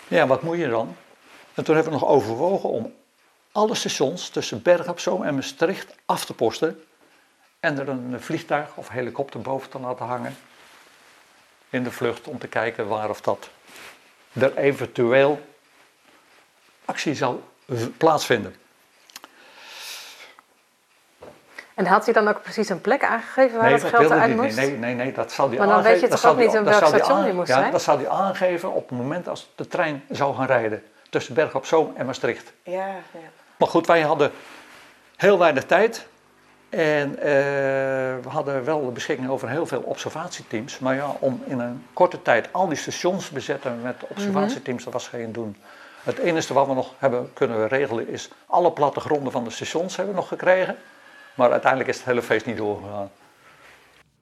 Ja, 0.07 0.27
wat 0.27 0.41
moet 0.41 0.57
je 0.57 0.67
dan? 0.67 0.95
En 1.53 1.63
toen 1.63 1.75
hebben 1.75 1.93
we 1.93 1.99
nog 1.99 2.09
overwogen 2.09 2.69
om 2.69 2.93
alle 3.51 3.75
stations 3.75 4.29
tussen 4.29 4.61
Berg 4.61 4.87
op 4.87 4.99
Zoom 4.99 5.23
en 5.23 5.35
Maastricht 5.35 5.95
af 6.05 6.25
te 6.25 6.33
posten. 6.33 6.83
En 7.59 7.79
er 7.79 7.89
een 7.89 8.21
vliegtuig 8.21 8.75
of 8.75 8.89
helikopter 8.89 9.41
boven 9.41 9.69
te 9.69 9.79
laten 9.79 10.05
hangen. 10.05 10.37
In 11.69 11.83
de 11.83 11.91
vlucht 11.91 12.27
om 12.27 12.39
te 12.39 12.47
kijken 12.47 12.87
waar 12.87 13.09
of 13.09 13.21
dat 13.21 13.49
er 14.33 14.57
eventueel 14.57 15.41
actie 16.85 17.15
zou 17.15 17.39
plaatsvinden. 17.97 18.55
En 21.75 21.85
had 21.85 22.05
hij 22.05 22.13
dan 22.13 22.27
ook 22.27 22.41
precies 22.41 22.69
een 22.69 22.81
plek 22.81 23.03
aangegeven 23.03 23.53
waar 23.57 23.63
Nee, 23.65 23.73
het 23.73 23.81
dat 23.81 23.89
geld 23.89 24.01
wilde 24.01 24.15
eruit 24.15 24.31
hij 24.33 24.41
niet. 24.45 24.55
moest? 24.55 24.67
Nee, 24.67 24.77
nee, 24.77 24.95
nee, 24.95 25.11
dat 25.13 25.31
zal 25.31 25.49
hij 25.49 25.57
Maar 25.57 25.67
dan 25.67 25.75
aangeven. 25.75 25.91
weet 25.93 26.01
je 26.01 26.07
dat 26.09 26.21
toch 26.21 26.29
ook 26.31 26.35
zal 26.35 26.43
niet 26.43 26.51
hij- 26.51 26.59
in 26.59 26.65
dat 26.71 26.79
welk 26.79 26.91
hij 26.93 26.99
station 27.03 27.25
je 27.27 27.33
moest 27.33 27.47
ja, 27.47 27.57
zijn? 27.59 27.71
dat 27.71 27.81
zal 27.81 27.97
hij 27.97 28.09
aangeven 28.09 28.73
op 28.73 28.89
het 28.89 28.97
moment 28.97 29.27
als 29.27 29.51
de 29.55 29.67
trein 29.67 30.03
zou 30.09 30.35
gaan 30.35 30.45
rijden. 30.45 30.83
Tussen 31.09 31.33
Berg 31.33 31.55
op 31.55 31.65
Zoom 31.65 31.93
en 31.95 32.05
Maastricht. 32.05 32.53
Ja, 32.63 32.73
ja. 32.87 33.19
Maar 33.57 33.67
goed, 33.69 33.87
wij 33.87 34.01
hadden 34.01 34.31
heel 35.15 35.39
weinig 35.39 35.65
tijd. 35.65 36.07
En 36.69 37.17
eh, 37.19 37.23
we 38.23 38.27
hadden 38.29 38.63
wel 38.65 38.85
de 38.85 38.91
beschikking 38.91 39.29
over 39.29 39.49
heel 39.49 39.65
veel 39.65 39.81
observatieteams. 39.81 40.79
Maar 40.79 40.95
ja, 40.95 41.15
om 41.19 41.43
in 41.45 41.59
een 41.59 41.85
korte 41.93 42.21
tijd 42.21 42.47
al 42.51 42.67
die 42.67 42.77
stations 42.77 43.27
te 43.27 43.33
bezetten 43.33 43.81
met 43.81 43.95
observatieteams, 44.07 44.83
dat 44.83 44.93
was 44.93 45.07
geen 45.07 45.31
doen. 45.31 45.57
Het 46.03 46.17
enige 46.17 46.53
wat 46.53 46.67
we 46.67 46.73
nog 46.73 46.93
hebben 46.97 47.29
kunnen 47.33 47.67
regelen 47.67 48.07
is 48.07 48.29
alle 48.45 48.71
plattegronden 48.71 49.31
van 49.31 49.43
de 49.43 49.49
stations 49.49 49.95
hebben 49.95 50.13
we 50.13 50.19
nog 50.19 50.29
gekregen. 50.29 50.77
Maar 51.35 51.51
uiteindelijk 51.51 51.89
is 51.89 51.97
het 51.97 52.05
hele 52.05 52.21
feest 52.21 52.45
niet 52.45 52.57
doorgegaan. 52.57 53.11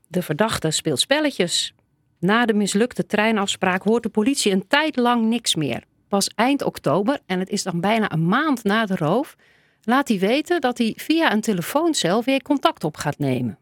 De 0.07 0.21
verdachte 0.21 0.71
speelt 0.71 0.99
spelletjes. 0.99 1.73
Na 2.19 2.45
de 2.45 2.53
mislukte 2.53 3.05
treinafspraak 3.05 3.83
hoort 3.83 4.03
de 4.03 4.09
politie 4.09 4.51
een 4.51 4.67
tijd 4.67 4.95
lang 4.95 5.25
niks 5.25 5.55
meer. 5.55 5.83
Pas 6.07 6.31
eind 6.35 6.63
oktober, 6.63 7.19
en 7.25 7.39
het 7.39 7.49
is 7.49 7.63
dan 7.63 7.79
bijna 7.79 8.11
een 8.11 8.27
maand 8.27 8.63
na 8.63 8.85
de 8.85 8.95
roof, 8.95 9.35
laat 9.83 10.07
hij 10.07 10.19
weten 10.19 10.61
dat 10.61 10.77
hij 10.77 10.93
via 10.97 11.31
een 11.31 11.41
telefooncel 11.41 12.23
weer 12.23 12.41
contact 12.41 12.83
op 12.83 12.97
gaat 12.97 13.17
nemen. 13.17 13.57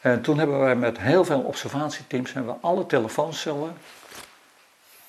En 0.00 0.22
toen 0.22 0.38
hebben 0.38 0.58
wij 0.58 0.76
met 0.76 0.98
heel 0.98 1.24
veel 1.24 1.40
observatieteams 1.40 2.32
hebben 2.32 2.54
we 2.54 2.60
alle 2.60 2.86
telefooncellen 2.86 3.76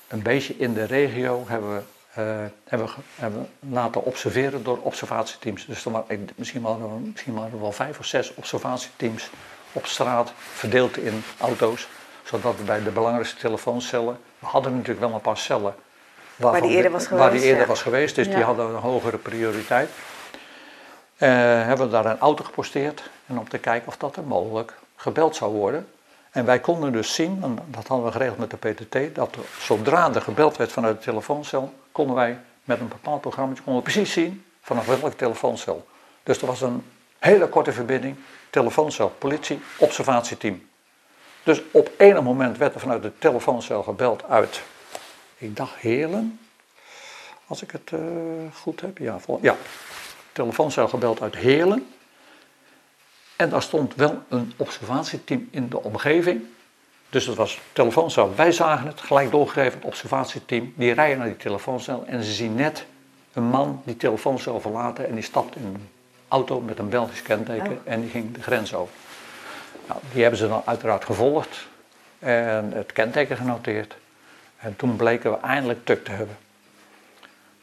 een 0.07 0.21
beetje 0.21 0.57
in 0.57 0.73
de 0.73 0.83
regio 0.83 1.43
hebben 1.47 1.75
we, 1.75 1.81
hebben, 2.13 2.87
we 2.87 2.93
hebben 3.15 3.49
laten 3.59 4.03
observeren 4.03 4.63
door 4.63 4.77
observatieteams. 4.81 5.65
Dus 5.65 5.85
er 5.85 5.91
waren, 5.91 6.29
misschien, 6.35 6.61
waren 6.61 7.09
misschien 7.11 7.33
waren 7.33 7.51
er 7.51 7.61
wel 7.61 7.71
vijf 7.71 7.99
of 7.99 8.05
zes 8.05 8.33
observatieteams 8.35 9.29
op 9.71 9.85
straat, 9.85 10.33
verdeeld 10.35 10.97
in 10.97 11.23
auto's, 11.37 11.87
zodat 12.23 12.57
we 12.57 12.63
bij 12.63 12.83
de 12.83 12.91
belangrijkste 12.91 13.37
telefooncellen, 13.37 14.17
we 14.39 14.45
hadden 14.45 14.71
natuurlijk 14.71 14.99
wel 14.99 15.13
een 15.13 15.21
paar 15.21 15.37
cellen. 15.37 15.75
waarvan 16.35 16.67
die 16.67 16.75
eerder 16.75 16.91
was 16.91 17.09
Waar 17.09 17.19
die 17.19 17.27
geweest, 17.27 17.45
eerder 17.45 17.61
ja. 17.61 17.67
was 17.67 17.81
geweest, 17.81 18.15
dus 18.15 18.27
die 18.27 18.43
hadden 18.43 18.69
een 18.69 18.75
hogere 18.75 19.17
prioriteit. 19.17 19.89
Eh, 21.17 21.29
hebben 21.65 21.85
we 21.85 21.91
daar 21.91 22.05
een 22.05 22.19
auto 22.19 22.43
geposteerd 22.43 23.09
en 23.25 23.39
om 23.39 23.49
te 23.49 23.57
kijken 23.57 23.87
of 23.87 23.97
dat 23.97 24.15
er 24.15 24.23
mogelijk 24.23 24.73
gebeld 24.95 25.35
zou 25.35 25.51
worden. 25.51 25.87
En 26.31 26.45
wij 26.45 26.59
konden 26.59 26.91
dus 26.91 27.13
zien, 27.13 27.39
en 27.43 27.59
dat 27.65 27.87
hadden 27.87 28.05
we 28.05 28.11
geregeld 28.11 28.37
met 28.37 28.49
de 28.49 28.57
PTT, 28.57 29.15
dat 29.15 29.37
zodra 29.59 30.13
er 30.13 30.21
gebeld 30.21 30.57
werd 30.57 30.71
vanuit 30.71 30.97
de 30.97 31.03
telefooncel, 31.03 31.73
konden 31.93 32.15
wij 32.15 32.39
met 32.63 32.79
een 32.79 32.87
bepaald 32.87 33.21
programma 33.21 33.53
konden 33.55 33.75
we 33.75 33.91
precies 33.91 34.13
zien 34.13 34.43
vanaf 34.61 34.85
welke 34.85 35.15
telefooncel. 35.15 35.87
Dus 36.23 36.41
er 36.41 36.47
was 36.47 36.61
een 36.61 36.83
hele 37.19 37.47
korte 37.47 37.71
verbinding, 37.71 38.15
telefooncel, 38.49 39.09
politie, 39.09 39.59
observatieteam. 39.77 40.67
Dus 41.43 41.61
op 41.71 41.91
enig 41.97 42.21
moment 42.21 42.57
werd 42.57 42.73
er 42.73 42.79
vanuit 42.79 43.01
de 43.01 43.11
telefooncel 43.17 43.83
gebeld 43.83 44.23
uit, 44.23 44.61
ik 45.37 45.55
dacht 45.55 45.75
Heerlen, 45.75 46.39
als 47.47 47.61
ik 47.61 47.71
het 47.71 47.91
eh, 47.93 47.99
goed 48.53 48.81
heb. 48.81 48.97
Ja, 48.97 49.19
ja, 49.41 49.55
telefooncel 50.31 50.87
gebeld 50.87 51.21
uit 51.21 51.35
Heerlen. 51.35 51.87
En 53.35 53.49
daar 53.49 53.61
stond 53.61 53.95
wel 53.95 54.23
een 54.29 54.53
observatieteam 54.57 55.47
in 55.51 55.69
de 55.69 55.83
omgeving. 55.83 56.45
Dus 57.13 57.25
het 57.25 57.35
was 57.35 57.59
telefooncel. 57.71 58.35
Wij 58.35 58.51
zagen 58.51 58.87
het, 58.87 59.01
gelijk 59.01 59.31
doorgegeven, 59.31 59.73
het 59.73 59.87
observatieteam. 59.87 60.73
Die 60.75 60.93
rijden 60.93 61.17
naar 61.17 61.27
die 61.27 61.37
telefooncel 61.37 62.03
en 62.05 62.23
ze 62.23 62.31
zien 62.31 62.55
net 62.55 62.85
een 63.33 63.43
man 63.43 63.81
die 63.85 63.97
telefooncel 63.97 64.59
verlaten. 64.59 65.07
En 65.07 65.13
die 65.13 65.23
stapt 65.23 65.55
in 65.55 65.65
een 65.65 65.89
auto 66.27 66.61
met 66.61 66.79
een 66.79 66.89
Belgisch 66.89 67.21
kenteken 67.21 67.79
en 67.83 68.01
die 68.01 68.09
ging 68.09 68.33
de 68.33 68.41
grens 68.41 68.73
over. 68.73 68.93
Nou, 69.87 69.99
die 70.11 70.21
hebben 70.21 70.39
ze 70.39 70.47
dan 70.47 70.61
uiteraard 70.65 71.05
gevolgd 71.05 71.67
en 72.19 72.71
het 72.71 72.91
kenteken 72.91 73.37
genoteerd. 73.37 73.95
En 74.57 74.75
toen 74.75 74.95
bleken 74.95 75.31
we 75.31 75.37
eindelijk 75.37 75.85
tuk 75.85 76.03
te 76.03 76.11
hebben. 76.11 76.37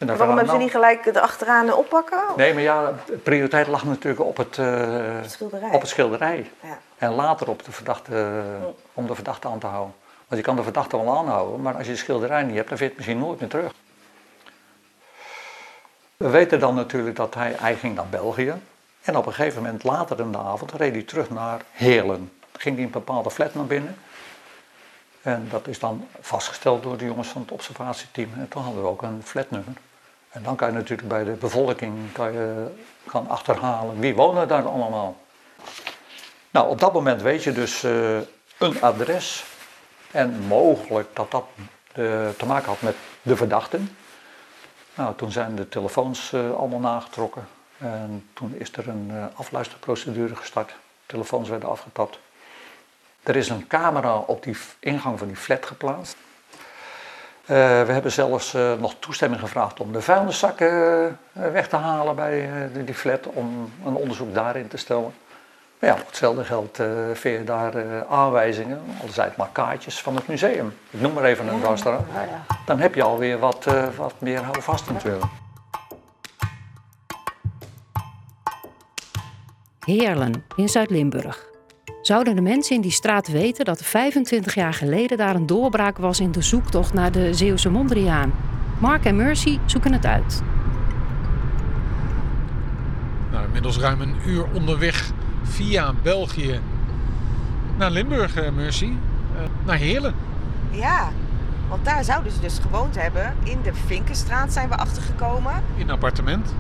En 0.01 0.07
Waarom 0.07 0.37
hebben 0.37 0.55
ze 0.55 0.61
niet 0.61 0.71
gelijk 0.71 1.07
erachteraan 1.07 1.73
oppakken? 1.73 2.19
Nee, 2.37 2.55
maar 2.55 2.63
ja, 2.63 2.93
de 3.07 3.17
prioriteit 3.17 3.67
lag 3.67 3.85
natuurlijk 3.85 4.21
op 4.21 4.37
het, 4.37 4.59
eh, 4.59 5.15
schilderij. 5.27 5.71
Op 5.73 5.81
het 5.81 5.91
schilderij. 5.91 6.51
Ja. 6.61 6.79
En 6.99 7.13
later 7.13 7.49
op 7.49 7.65
de 7.65 7.73
verdachte, 7.73 8.43
om 8.95 9.07
de 9.07 9.15
verdachte 9.15 9.49
aan 9.49 9.59
te 9.59 9.67
houden. 9.67 9.95
Want 10.29 10.41
je 10.41 10.47
kan 10.47 10.57
de 10.57 10.63
verdachte 10.63 10.97
wel 10.97 11.19
aanhouden, 11.19 11.63
maar 11.63 11.75
als 11.75 11.87
je 11.87 11.93
de 11.93 11.99
schilderij 11.99 12.43
niet 12.43 12.57
hebt, 12.57 12.69
dan 12.69 12.79
vind 12.79 12.91
je 12.91 12.97
het 12.97 12.97
misschien 12.97 13.19
nooit 13.19 13.41
meer 13.41 13.49
terug. 13.49 13.73
We 16.17 16.29
weten 16.29 16.61
dan 16.61 16.75
natuurlijk 16.75 17.17
dat 17.17 17.35
hij, 17.35 17.55
hij 17.59 17.77
ging 17.77 17.95
naar 17.95 18.09
België. 18.09 18.55
En 19.03 19.17
op 19.17 19.27
een 19.27 19.33
gegeven 19.33 19.63
moment 19.63 19.85
later 19.85 20.21
in 20.21 20.33
de 20.33 20.39
avond 20.39 20.73
reed 20.73 20.93
hij 20.93 21.03
terug 21.03 21.31
naar 21.31 21.61
Heerlen. 21.71 22.33
Ging 22.57 22.77
hij 22.77 22.85
een 22.85 22.91
bepaalde 22.91 23.31
flat 23.31 23.55
naar 23.55 23.67
binnen. 23.67 23.97
En 25.23 25.47
dat 25.51 25.67
is 25.67 25.79
dan 25.79 26.09
vastgesteld 26.21 26.83
door 26.83 26.97
de 26.97 27.05
jongens 27.05 27.29
van 27.29 27.43
het 27.43 27.53
observatieteam. 27.53 28.31
En 28.35 28.49
toen 28.49 28.63
hadden 28.63 28.83
we 28.83 28.89
ook 28.89 29.03
een 29.03 29.21
flatnummer. 29.25 29.75
En 30.31 30.43
dan 30.43 30.57
kan 30.57 30.69
je 30.69 30.75
natuurlijk 30.75 31.09
bij 31.09 31.25
de 31.25 31.31
bevolking 31.31 32.13
kan 32.13 32.33
je, 32.33 32.67
gaan 33.07 33.29
achterhalen 33.29 33.99
wie 33.99 34.15
wonen 34.15 34.49
daar 34.49 34.69
allemaal. 34.69 35.17
Nou, 36.51 36.69
op 36.69 36.81
dat 36.81 36.93
moment 36.93 37.23
weet 37.23 37.43
je 37.43 37.53
dus 37.53 37.83
eh, 37.83 38.17
een 38.59 38.83
adres. 38.83 39.45
En 40.11 40.41
mogelijk 40.47 41.09
dat 41.13 41.31
dat 41.31 41.45
eh, 41.93 42.29
te 42.29 42.47
maken 42.47 42.69
had 42.69 42.83
met 42.83 42.97
de 43.23 43.37
verdachten. 43.37 43.97
Nou, 44.95 45.15
toen 45.17 45.33
zijn 45.33 45.57
de 45.57 45.69
telefoons 45.69 46.33
eh, 46.33 46.53
allemaal 46.53 46.81
nagetrokken. 46.81 47.49
En 47.79 48.29
toen 48.33 48.55
is 48.55 48.73
er 48.73 48.89
een 48.89 49.13
afluisterprocedure 49.35 50.37
gestart. 50.37 50.75
Telefoons 51.07 51.49
werden 51.49 51.69
afgetapt. 51.69 52.19
Er 53.23 53.37
is 53.37 53.49
een 53.49 53.67
camera 53.67 54.17
op 54.17 54.43
die 54.43 54.57
ingang 54.79 55.19
van 55.19 55.27
die 55.27 55.37
flat 55.37 55.67
geplaatst. 55.67 56.17
Eh, 57.51 57.57
we 57.57 57.93
hebben 57.93 58.13
zelfs 58.13 58.55
eh, 58.55 58.73
nog 58.79 58.95
toestemming 58.99 59.41
gevraagd 59.41 59.81
om 59.81 59.93
de 59.93 60.01
vuilniszakken 60.01 60.69
eh, 61.33 61.51
weg 61.53 61.69
te 61.69 61.77
halen 61.77 62.17
bij 62.17 62.45
eh, 62.75 62.85
die- 62.85 62.95
flat. 62.95 63.27
Om 63.27 63.71
een 63.87 63.95
onderzoek 63.95 64.35
daarin 64.35 64.69
te 64.69 64.77
stellen. 64.77 65.13
Maar 65.79 65.91
ja, 65.91 65.97
voor 65.97 66.07
hetzelfde 66.07 66.45
geld 66.45 66.79
eh 66.79 66.87
vind 67.13 67.39
je 67.39 67.45
daar 67.45 67.75
eh, 67.75 67.85
aanwijzingen, 68.11 68.81
al 69.03 69.09
zijn 69.09 69.29
het 69.29 69.37
maar 69.37 69.49
kaartjes 69.53 70.01
van 70.01 70.15
het 70.17 70.29
museum. 70.29 70.75
Ik 70.91 71.01
noem 71.01 71.13
maar 71.13 71.25
even 71.25 71.49
een 71.49 71.65
restaurant. 71.67 72.07
Dan 72.67 72.79
heb 72.79 72.95
je 72.95 73.03
alweer 73.03 73.39
wat, 73.39 73.67
eh, 73.67 73.85
wat 73.97 74.15
meer 74.19 74.43
houvast 74.43 74.91
natuurlijk. 74.91 75.25
Heerlen 79.85 80.45
in 80.57 80.69
Zuid-Limburg. 80.69 81.50
Zouden 82.11 82.35
de 82.35 82.43
mensen 82.43 82.77
in 82.77 82.83
die 82.83 82.91
straat 82.91 83.29
weten 83.29 83.65
dat 83.65 83.83
25 83.83 84.55
jaar 84.55 84.75
geleden 84.75 85.17
daar 85.17 85.35
een 85.35 85.47
doorbraak 85.47 85.99
was 85.99 86.21
in 86.21 86.33
de 86.33 86.43
zoektocht 86.43 86.93
naar 86.93 87.13
de 87.13 87.35
Zeeuwse 87.35 87.71
Mondriaan? 87.71 88.33
Mark 88.79 89.05
en 89.05 89.17
Mercy 89.17 89.59
zoeken 89.67 89.93
het 89.93 90.07
uit. 90.07 90.43
Nou, 93.31 93.45
inmiddels 93.45 93.79
ruim 93.79 94.01
een 94.01 94.15
uur 94.27 94.45
onderweg 94.53 95.11
via 95.43 95.95
België 96.03 96.61
naar 97.79 97.91
Limburg, 97.91 98.37
eh, 98.37 98.53
Mercy. 98.53 98.93
Eh, 99.37 99.43
naar 99.65 99.77
Heerlen. 99.77 100.15
Ja, 100.71 101.09
want 101.69 101.85
daar 101.85 102.05
zouden 102.05 102.33
ze 102.33 102.41
dus 102.41 102.59
gewoond 102.59 102.97
hebben. 102.97 103.35
In 103.43 103.59
de 103.63 103.75
Vinkenstraat 103.75 104.53
zijn 104.53 104.69
we 104.69 104.77
achtergekomen. 104.77 105.63
In 105.77 105.83
een 105.83 105.91
appartement. 105.91 106.55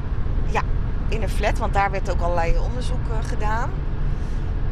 Ja, 0.50 0.62
in 1.08 1.22
een 1.22 1.28
flat, 1.28 1.58
want 1.58 1.74
daar 1.74 1.90
werd 1.90 2.10
ook 2.10 2.20
allerlei 2.20 2.58
onderzoek 2.58 3.08
eh, 3.10 3.28
gedaan. 3.28 3.70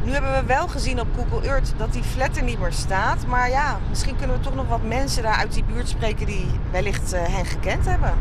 Nu 0.03 0.11
hebben 0.11 0.31
we 0.33 0.43
wel 0.45 0.67
gezien 0.67 0.99
op 0.99 1.07
Google 1.15 1.47
Earth 1.47 1.73
dat 1.77 1.93
die 1.93 2.03
flat 2.03 2.37
er 2.37 2.43
niet 2.43 2.59
meer 2.59 2.71
staat. 2.73 3.25
Maar 3.25 3.49
ja, 3.49 3.79
misschien 3.89 4.15
kunnen 4.15 4.37
we 4.37 4.41
toch 4.43 4.55
nog 4.55 4.67
wat 4.67 4.83
mensen 4.83 5.23
daar 5.23 5.35
uit 5.35 5.53
die 5.53 5.63
buurt 5.63 5.89
spreken 5.89 6.25
die 6.25 6.45
wellicht 6.71 7.13
eh, 7.13 7.23
hen 7.27 7.45
gekend 7.45 7.85
hebben. 7.85 8.13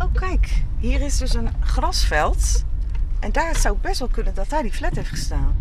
Oh, 0.00 0.12
kijk. 0.12 0.62
Hier 0.78 1.00
is 1.00 1.18
dus 1.18 1.34
een 1.34 1.48
grasveld. 1.60 2.64
En 3.20 3.32
daar 3.32 3.56
zou 3.56 3.74
het 3.74 3.82
best 3.82 3.98
wel 3.98 4.08
kunnen 4.08 4.34
dat 4.34 4.48
daar 4.48 4.62
die 4.62 4.72
flat 4.72 4.94
heeft 4.94 5.08
gestaan. 5.08 5.54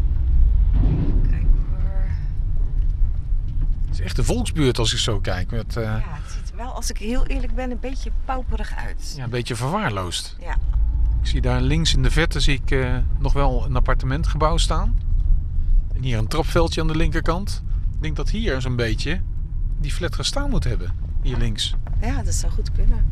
Het 3.87 3.99
is 3.99 4.05
echt 4.05 4.17
een 4.17 4.23
volksbuurt 4.23 4.77
als 4.77 4.93
ik 4.93 4.99
zo 4.99 5.19
kijk. 5.19 5.51
Met, 5.51 5.75
uh, 5.75 5.83
Ja, 5.83 6.01
het 6.05 6.31
ziet 6.31 6.49
er 6.49 6.55
wel, 6.57 6.71
als 6.71 6.89
ik 6.89 6.97
heel 6.97 7.25
eerlijk 7.25 7.55
ben, 7.55 7.71
een 7.71 7.79
beetje 7.79 8.11
pauperig 8.25 8.73
uit. 8.75 9.13
ja, 9.17 9.23
een 9.23 9.29
beetje 9.29 9.55
verwaarloosd. 9.55 10.35
Ja. 10.39 10.55
Ik 11.21 11.27
zie 11.27 11.41
daar 11.41 11.61
links 11.61 11.93
in 11.93 12.03
de 12.03 12.11
verte 12.11 12.39
zie 12.39 12.61
ik, 12.63 12.71
eh, 12.71 12.97
nog 13.19 13.33
wel 13.33 13.65
een 13.65 13.75
appartementgebouw 13.75 14.57
staan. 14.57 14.99
En 15.95 16.03
hier 16.03 16.17
een 16.17 16.27
trapveldje 16.27 16.81
aan 16.81 16.87
de 16.87 16.95
linkerkant. 16.95 17.63
Ik 17.95 18.01
denk 18.01 18.15
dat 18.15 18.29
hier 18.29 18.61
zo'n 18.61 18.75
beetje 18.75 19.21
die 19.79 19.91
flat 19.91 20.15
gestaan 20.15 20.49
moet 20.49 20.63
hebben. 20.63 20.93
Hier 21.21 21.37
links. 21.37 21.73
Ja, 22.01 22.23
dat 22.23 22.33
zou 22.33 22.51
goed 22.51 22.71
kunnen. 22.71 23.11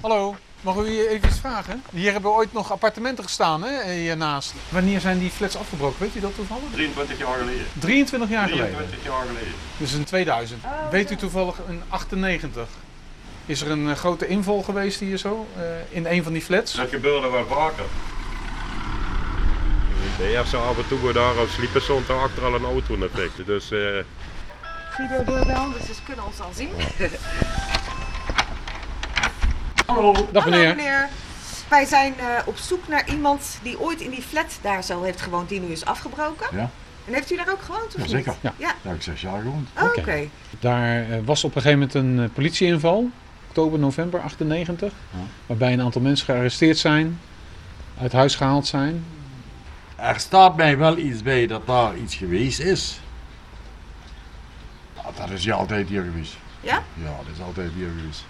Hallo, 0.00 0.36
mag 0.60 0.76
u 0.76 1.08
even 1.08 1.28
iets 1.28 1.38
vragen? 1.38 1.82
Hier 1.92 2.12
hebben 2.12 2.30
ooit 2.30 2.52
nog 2.52 2.72
appartementen 2.72 3.24
gestaan 3.24 3.62
hè, 3.62 3.92
hiernaast. 3.92 4.54
Wanneer 4.68 5.00
zijn 5.00 5.18
die 5.18 5.30
flats 5.30 5.56
afgebroken? 5.56 6.00
Weet 6.00 6.16
u 6.16 6.20
dat 6.20 6.34
toevallig? 6.34 6.70
23 6.72 7.18
jaar 7.18 7.38
geleden. 7.38 7.66
23 7.78 8.30
jaar 8.30 8.48
geleden? 8.48 8.72
23 8.74 9.04
jaar 9.04 9.26
geleden. 9.26 9.52
Dus 9.78 9.92
in 9.92 10.04
2000. 10.04 10.62
Weet 10.90 11.10
u 11.10 11.16
toevallig 11.16 11.56
in 11.68 11.82
98? 11.88 12.68
Is 13.46 13.60
er 13.60 13.70
een 13.70 13.88
eh, 13.90 13.96
grote 13.96 14.26
inval 14.26 14.62
geweest 14.62 15.00
hier 15.00 15.16
zo? 15.16 15.46
eh, 15.56 15.62
in 15.96 16.06
een 16.06 16.22
van 16.22 16.32
die 16.32 16.42
flats? 16.42 16.72
Dat 16.74 16.88
gebeurde 16.88 17.30
wel 17.30 17.46
vaker. 17.46 17.84
De 20.18 20.30
eerste 20.30 20.56
af 20.56 20.76
en 20.76 20.88
toe 20.88 21.06
we 21.06 21.12
daar 21.12 21.36
op 21.38 21.48
sliepen 21.48 21.82
stond 21.82 22.08
er 22.08 22.14
achter 22.20 22.44
al 22.44 22.54
een 22.54 22.64
auto 22.64 22.96
natuurlijk. 22.96 23.46
Dus 23.46 23.70
eh, 23.70 23.78
Videodoorbel, 24.90 25.72
dus 25.72 25.86
ze 25.96 26.02
kunnen 26.06 26.24
ons 26.24 26.40
al 26.40 26.50
zien. 26.54 26.68
Hallo. 29.86 30.12
Dag 30.32 30.42
Hallo 30.44 30.56
meneer. 30.56 30.76
meneer. 30.76 31.08
Wij 31.68 31.84
zijn 31.84 32.14
eh, 32.18 32.26
op 32.44 32.56
zoek 32.56 32.88
naar 32.88 33.08
iemand 33.08 33.58
die 33.62 33.80
ooit 33.80 34.00
in 34.00 34.10
die 34.10 34.22
flat 34.22 34.58
daar 34.62 34.84
zo 34.84 35.02
heeft 35.02 35.20
gewoond, 35.20 35.48
die 35.48 35.60
nu 35.60 35.66
is 35.72 35.84
afgebroken. 35.84 36.46
Ja. 36.56 36.70
En 37.06 37.14
heeft 37.14 37.30
u 37.32 37.36
daar 37.36 37.50
ook 37.50 37.62
gewoond? 37.62 37.86
Of 37.94 37.96
Jazeker. 38.00 38.32
niet? 38.32 38.38
Ja. 38.40 38.52
ja. 38.56 38.66
Daar 38.66 38.76
heb 38.82 38.94
ik 38.94 39.02
zes 39.02 39.20
jaar 39.20 39.40
gewoond. 39.40 39.68
Oh, 39.78 39.82
Oké. 39.96 40.28
Daar 40.60 41.06
was 41.24 41.44
op 41.44 41.54
een 41.54 41.62
gegeven 41.62 41.88
moment 41.94 42.20
een 42.22 42.30
politieinval, 42.32 43.10
oktober, 43.54 43.78
november 43.78 44.20
98, 44.20 44.92
waarbij 45.46 45.72
een 45.72 45.80
aantal 45.80 46.00
mensen 46.00 46.26
gearresteerd 46.26 46.78
zijn, 46.78 47.20
uit 48.00 48.12
huis 48.12 48.36
gehaald 48.36 48.66
zijn. 48.66 49.04
Er 49.96 50.20
staat 50.20 50.56
mij 50.56 50.78
wel 50.78 50.96
iets 50.98 51.22
bij 51.22 51.46
dat 51.46 51.66
daar 51.66 51.96
iets 51.96 52.14
geweest 52.14 52.60
is. 52.60 53.00
Dat 55.16 55.30
is 55.30 55.44
hier 55.44 55.54
altijd 55.54 55.88
hier 55.88 56.02
geweest. 56.02 56.36
Ja? 56.60 56.82
Ja, 56.94 57.16
dat 57.16 57.34
is 57.34 57.42
altijd 57.42 57.70
hier 57.76 57.88
geweest. 57.98 58.24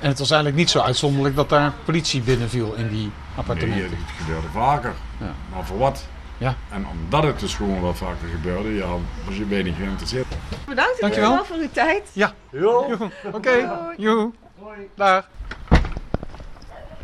En 0.00 0.08
het 0.08 0.18
was 0.18 0.30
eigenlijk 0.30 0.60
niet 0.60 0.70
zo 0.70 0.80
uitzonderlijk 0.80 1.36
dat 1.36 1.48
daar 1.48 1.72
politie 1.84 2.20
binnenviel 2.20 2.74
in 2.74 2.88
die 2.88 3.10
appartementen. 3.34 3.90
Nee, 3.90 3.98
het 3.98 4.20
gebeurde 4.20 4.48
vaker. 4.48 4.92
Ja. 5.20 5.34
Maar 5.52 5.64
voor 5.64 5.78
wat? 5.78 6.08
Ja. 6.42 6.56
En 6.70 6.86
omdat 6.86 7.22
het 7.22 7.40
dus 7.40 7.54
gewoon 7.54 7.80
wat 7.80 7.96
vaker 7.96 8.28
gebeurde, 8.28 8.74
ja, 8.74 8.86
was 9.24 9.36
je 9.36 9.46
weinig 9.46 9.76
geïnteresseerd. 9.76 10.26
Bedankt 10.66 11.00
Dankjewel. 11.00 11.34
wel 11.34 11.44
voor 11.44 11.56
uw 11.56 11.68
tijd. 11.72 12.10
Ja. 12.12 12.34
Oké. 13.32 13.72
Joe. 13.96 14.30
Dag. 14.94 15.28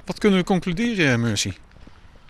Wat 0.04 0.18
kunnen 0.18 0.38
we 0.38 0.44
concluderen, 0.44 1.20
Mercy? 1.20 1.52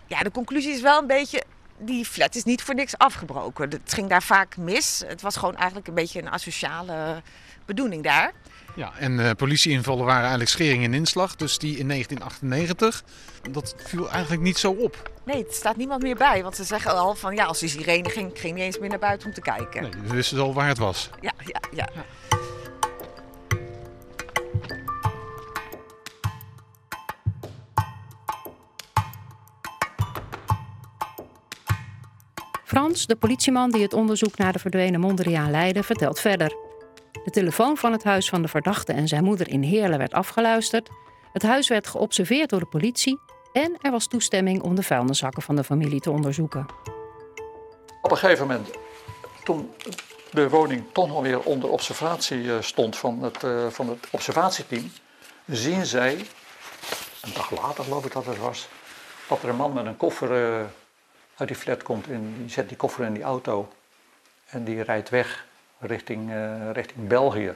Ja, 0.07 0.21
de 0.21 0.31
conclusie 0.31 0.73
is 0.73 0.81
wel 0.81 1.00
een 1.00 1.07
beetje, 1.07 1.43
die 1.81 2.05
flat 2.05 2.35
is 2.35 2.45
niet 2.45 2.63
voor 2.63 2.75
niks 2.75 2.99
afgebroken. 2.99 3.71
Het 3.71 3.93
ging 3.93 4.09
daar 4.09 4.23
vaak 4.23 4.57
mis. 4.57 5.03
Het 5.07 5.21
was 5.21 5.37
gewoon 5.37 5.57
eigenlijk 5.57 5.89
een 5.89 5.95
beetje 5.95 6.23
een 6.23 6.31
asociale 6.31 7.23
bedoeling 7.67 8.03
daar. 8.03 8.33
Ja, 8.77 8.93
en 8.99 9.21
eh, 9.21 9.31
politieinvallen 9.31 10.05
waren 10.05 10.21
eigenlijk 10.21 10.51
schering 10.51 10.85
en 10.85 10.95
inslag. 10.95 11.37
Dus 11.37 11.59
die 11.59 11.79
in 11.79 11.89
1998, 11.89 13.05
dat 13.51 13.75
viel 13.85 14.11
eigenlijk 14.11 14.43
niet 14.43 14.59
zo 14.59 14.71
op. 14.71 15.11
Nee, 15.25 15.43
het 15.43 15.55
staat 15.55 15.77
niemand 15.77 16.03
meer 16.03 16.17
bij. 16.17 16.43
Want 16.43 16.57
ze 16.57 16.65
zeggen 16.65 16.97
al 16.97 17.15
van 17.15 17.35
ja, 17.35 17.45
als 17.45 17.59
die 17.59 17.69
sirene 17.69 18.11
ging, 18.11 18.31
ging 18.35 18.55
niet 18.55 18.64
eens 18.64 18.79
meer 18.79 18.88
naar 18.88 18.99
buiten 18.99 19.29
om 19.29 19.35
te 19.35 19.41
kijken. 19.41 19.83
Nee, 19.83 19.91
we 20.03 20.14
wisten 20.14 20.38
al 20.38 20.55
waar 20.55 20.69
het 20.69 20.79
was. 20.79 21.11
Ja, 21.21 21.33
ja, 21.45 21.61
ja. 21.71 21.88
Frans, 32.68 33.07
de 33.07 33.16
politieman 33.16 33.70
die 33.70 33.83
het 33.83 33.92
onderzoek 33.92 34.37
naar 34.37 34.52
de 34.52 34.59
verdwenen 34.59 35.00
Mondriaan 35.00 35.50
leidde, 35.50 35.83
vertelt 35.83 36.20
verder. 36.20 36.57
De 37.24 37.31
telefoon 37.31 37.76
van 37.76 37.92
het 37.92 38.04
huis 38.04 38.28
van 38.28 38.42
de 38.42 38.48
verdachte 38.48 38.92
en 38.92 39.09
zijn 39.09 39.24
moeder 39.24 39.48
in 39.48 39.62
Heerlen 39.62 39.98
werd 39.98 40.12
afgeluisterd. 40.12 40.88
Het 41.33 41.42
huis 41.42 41.68
werd 41.68 41.87
geobserveerd 41.87 42.50
door 42.50 42.61
de 42.61 42.66
politie 42.66 43.18
en 43.52 43.76
er 43.81 43.90
was 43.90 44.07
toestemming 44.07 44.62
om 44.62 44.74
de 44.74 44.83
vuilniszakken 44.83 45.42
van 45.42 45.57
de 45.57 45.64
familie 45.64 46.00
te 46.00 46.11
onderzoeken. 46.11 46.66
Op 48.02 48.11
een 48.11 48.16
gegeven 48.16 48.46
moment, 48.46 48.70
toen 49.44 49.70
de 50.31 50.48
woning 50.48 50.85
toch 50.92 51.09
nog 51.09 51.22
weer 51.22 51.40
onder 51.40 51.70
observatie 51.70 52.52
eh, 52.52 52.61
stond 52.61 52.96
van 52.96 53.22
het, 53.22 53.44
eh, 53.44 53.66
van 53.66 53.88
het 53.88 54.07
observatieteam, 54.11 54.92
zien 55.46 55.87
zij, 55.87 56.16
een 57.22 57.33
dag 57.35 57.50
later 57.50 57.85
geloof 57.85 58.04
ik 58.04 58.12
dat 58.12 58.26
het 58.26 58.38
was, 58.38 58.68
dat 59.28 59.42
er 59.42 59.48
een 59.48 59.57
man 59.57 59.72
met 59.72 59.87
een 59.87 59.96
koffer 59.96 60.59
eh, 60.59 60.64
uit 61.38 61.48
die 61.48 61.57
flat 61.57 61.83
komt 61.83 62.07
en 62.07 62.35
die 62.38 62.51
zet 62.51 62.68
die 62.68 62.77
koffer 62.77 63.05
in 63.05 63.12
die 63.12 63.22
auto 63.22 63.68
en 64.51 64.64
die 64.64 64.83
rijdt 64.83 65.09
weg 65.09 65.46
richting, 65.79 66.31
eh, 66.31 66.70
richting 66.72 67.09
België. 67.09 67.55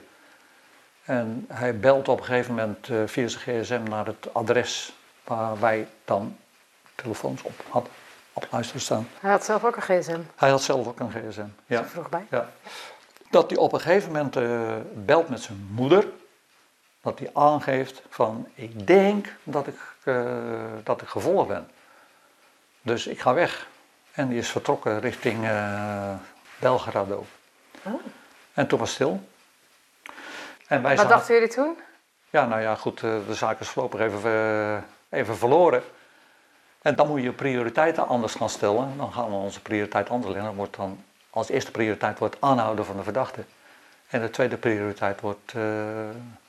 En 1.04 1.44
hij 1.48 1.78
belt 1.78 2.08
op 2.08 2.18
een 2.18 2.24
gegeven 2.24 2.54
moment 2.54 2.88
eh, 2.88 3.02
via 3.06 3.28
zijn 3.28 3.64
gsm 3.64 3.82
naar 3.82 4.06
het 4.06 4.34
adres 4.34 4.96
waar 5.24 5.60
wij 5.60 5.88
dan 6.04 6.36
telefoons 6.94 7.42
op 7.42 7.64
hadden 7.68 7.92
op 8.32 8.46
luisteren 8.50 8.80
staan. 8.80 9.08
Hij 9.20 9.30
had 9.30 9.44
zelf 9.44 9.64
ook 9.64 9.76
een 9.76 9.82
gsm. 9.82 10.20
Hij 10.36 10.50
had 10.50 10.62
zelf 10.62 10.86
ook 10.86 11.00
een 11.00 11.10
gsm. 11.10 11.46
Ja. 11.66 11.84
Vroeg 11.84 12.08
bij. 12.08 12.26
Ja. 12.30 12.50
Dat 13.30 13.50
hij 13.50 13.58
op 13.58 13.72
een 13.72 13.80
gegeven 13.80 14.12
moment 14.12 14.36
eh, 14.36 14.76
belt 14.92 15.28
met 15.28 15.40
zijn 15.40 15.68
moeder. 15.70 16.06
Dat 17.00 17.18
hij 17.18 17.30
aangeeft 17.32 18.02
van 18.08 18.48
ik 18.54 18.86
denk 18.86 19.34
dat 19.42 19.66
ik, 19.66 19.78
dat 20.84 21.02
ik 21.02 21.08
gevolgd 21.08 21.48
ben. 21.48 21.70
Dus 22.82 23.06
ik 23.06 23.20
ga 23.20 23.34
weg. 23.34 23.66
En 24.12 24.28
die 24.28 24.38
is 24.38 24.50
vertrokken 24.50 25.00
richting 25.00 25.44
eh, 25.44 26.14
Belgrado. 26.58 27.26
Oh. 27.82 27.92
En 28.52 28.66
toen 28.66 28.78
was 28.78 28.88
het 28.88 28.96
stil. 28.96 29.28
En 30.66 30.82
wij 30.82 30.96
Wat 30.96 31.08
dachten 31.08 31.34
jullie 31.34 31.48
toen? 31.48 31.76
ja, 32.30 32.46
nou 32.46 32.60
ja, 32.60 32.74
goed, 32.74 33.02
eh, 33.02 33.10
de 33.26 33.34
zaak 33.34 33.60
is 33.60 33.68
voorlopig 33.68 34.00
even, 34.00 34.24
eh, 34.24 35.18
even 35.18 35.36
verloren. 35.36 35.82
En 36.82 36.94
dan 36.94 37.06
moet 37.06 37.18
je 37.18 37.24
je 37.24 37.32
prioriteiten 37.32 38.08
anders 38.08 38.34
gaan 38.34 38.48
stellen. 38.48 38.96
Dan 38.96 39.12
gaan 39.12 39.28
we 39.28 39.34
onze 39.34 39.62
prioriteit 39.62 40.08
anders 40.08 40.32
leggen. 40.32 40.48
Dan 40.48 40.56
wordt 40.56 40.76
dan, 40.76 41.04
als 41.30 41.48
eerste 41.48 41.70
prioriteit 41.70 42.18
wordt 42.18 42.36
aanhouden 42.40 42.84
van 42.84 42.96
de 42.96 43.02
verdachte. 43.02 43.44
En 44.08 44.20
de 44.20 44.30
tweede 44.30 44.56
prioriteit 44.56 45.20
wordt, 45.20 45.52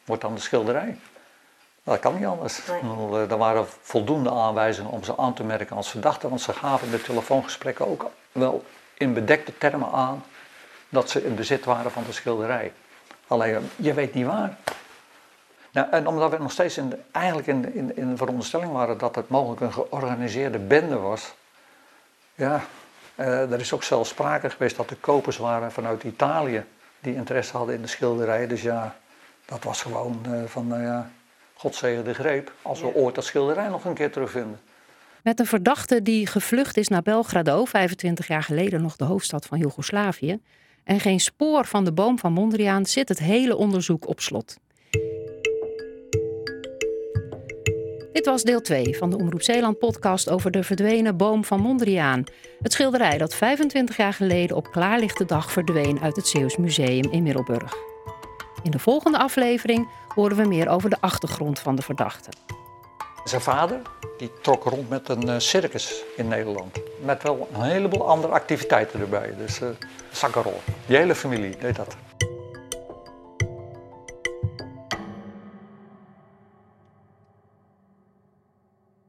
wordt 0.05 0.21
dan 0.21 0.35
de 0.35 0.41
schilderij. 0.41 0.97
Dat 1.83 1.99
kan 1.99 2.15
niet 2.15 2.25
anders. 2.25 2.65
Eh, 2.67 3.31
Er 3.31 3.37
waren 3.37 3.65
voldoende 3.81 4.31
aanwijzingen 4.31 4.91
om 4.91 5.03
ze 5.03 5.17
aan 5.17 5.33
te 5.33 5.43
merken 5.43 5.75
als 5.75 5.89
verdachte. 5.89 6.29
Want 6.29 6.41
ze 6.41 6.53
gaven 6.53 6.85
in 6.85 6.91
de 6.91 7.01
telefoongesprekken 7.01 7.87
ook 7.87 8.05
wel 8.31 8.63
in 8.97 9.13
bedekte 9.13 9.57
termen 9.57 9.91
aan 9.91 10.23
dat 10.89 11.09
ze 11.09 11.25
in 11.25 11.35
bezit 11.35 11.65
waren 11.65 11.91
van 11.91 12.03
de 12.05 12.11
schilderij. 12.11 12.73
Alleen, 13.27 13.69
je 13.75 13.93
weet 13.93 14.13
niet 14.13 14.25
waar. 14.25 14.57
Nou, 15.71 15.87
en 15.91 16.07
omdat 16.07 16.31
we 16.31 16.37
nog 16.37 16.51
steeds 16.51 16.77
in 16.77 16.89
de, 16.89 16.97
eigenlijk 17.11 17.47
in, 17.47 17.61
de- 17.61 17.73
in, 17.73 17.97
in 17.97 18.09
de 18.09 18.17
veronderstelling 18.17 18.71
waren 18.71 18.97
dat 18.97 19.15
het 19.15 19.29
mogelijk 19.29 19.61
een 19.61 19.73
georganiseerde 19.73 20.59
bende 20.59 20.97
was. 20.97 21.33
Ja, 22.35 22.61
eh, 23.15 23.51
er 23.51 23.59
is 23.59 23.73
ook 23.73 23.83
zelfs 23.83 24.09
sprake 24.09 24.49
geweest 24.49 24.75
dat 24.75 24.89
er 24.89 24.95
kopers 24.95 25.37
waren 25.37 25.71
vanuit 25.71 26.03
Italië 26.03 26.65
die 26.99 27.15
interesse 27.15 27.57
hadden 27.57 27.75
in 27.75 27.81
de 27.81 27.87
schilderij. 27.87 28.47
Dus 28.47 28.61
ja, 28.61 28.95
dat 29.45 29.63
was 29.63 29.81
gewoon 29.81 30.21
eh, 30.25 30.31
van, 30.45 30.67
nou 30.67 30.81
ja, 30.81 31.09
God 31.63 31.75
zegen 31.75 32.03
de 32.03 32.13
greep 32.13 32.51
als 32.61 32.81
we 32.81 32.95
ooit 32.95 33.15
dat 33.15 33.25
schilderij 33.25 33.67
nog 33.67 33.85
een 33.85 33.93
keer 33.93 34.11
terugvinden. 34.11 34.59
Met 35.21 35.39
een 35.39 35.45
verdachte 35.45 36.01
die 36.01 36.27
gevlucht 36.27 36.77
is 36.77 36.87
naar 36.87 37.01
Belgrado, 37.01 37.65
25 37.65 38.27
jaar 38.27 38.43
geleden 38.43 38.81
nog 38.81 38.95
de 38.95 39.03
hoofdstad 39.03 39.45
van 39.45 39.59
Joegoslavië, 39.59 40.39
en 40.83 40.99
geen 40.99 41.19
spoor 41.19 41.65
van 41.65 41.83
de 41.83 41.91
boom 41.91 42.19
van 42.19 42.33
Mondriaan 42.33 42.85
zit 42.85 43.09
het 43.09 43.19
hele 43.19 43.55
onderzoek 43.55 44.07
op 44.07 44.19
slot. 44.19 44.57
Dit 48.11 48.25
was 48.25 48.43
deel 48.43 48.61
2 48.61 48.97
van 48.97 49.09
de 49.09 49.17
Omroep 49.17 49.41
Zeeland 49.41 49.79
podcast 49.79 50.29
over 50.29 50.51
de 50.51 50.63
verdwenen 50.63 51.17
boom 51.17 51.43
van 51.43 51.59
Mondriaan. 51.59 52.23
Het 52.61 52.73
schilderij 52.73 53.17
dat 53.17 53.35
25 53.35 53.97
jaar 53.97 54.13
geleden 54.13 54.55
op 54.55 54.71
klaarlichte 54.71 55.25
dag 55.25 55.51
verdween 55.51 55.99
uit 55.99 56.15
het 56.15 56.27
Zeeuws 56.27 56.57
Museum 56.57 57.11
in 57.11 57.23
Middelburg. 57.23 57.92
In 58.63 58.71
de 58.71 58.79
volgende 58.79 59.17
aflevering 59.17 59.87
horen 60.07 60.37
we 60.37 60.47
meer 60.47 60.69
over 60.69 60.89
de 60.89 60.97
achtergrond 60.99 61.59
van 61.59 61.75
de 61.75 61.81
verdachte. 61.81 62.29
Zijn 63.23 63.41
vader 63.41 63.81
die 64.17 64.31
trok 64.41 64.63
rond 64.63 64.89
met 64.89 65.09
een 65.09 65.29
eh, 65.29 65.39
circus 65.39 66.03
in 66.15 66.27
Nederland. 66.27 66.79
Met 67.01 67.23
wel 67.23 67.47
een 67.53 67.61
heleboel 67.61 68.09
andere 68.09 68.33
activiteiten 68.33 68.99
erbij. 68.99 69.33
Dus 69.37 69.61
eh 69.61 69.67
zakkenrol. 70.11 70.61
Die 70.85 70.97
hele 70.97 71.15
familie 71.15 71.57
deed 71.57 71.75
dat. 71.75 71.95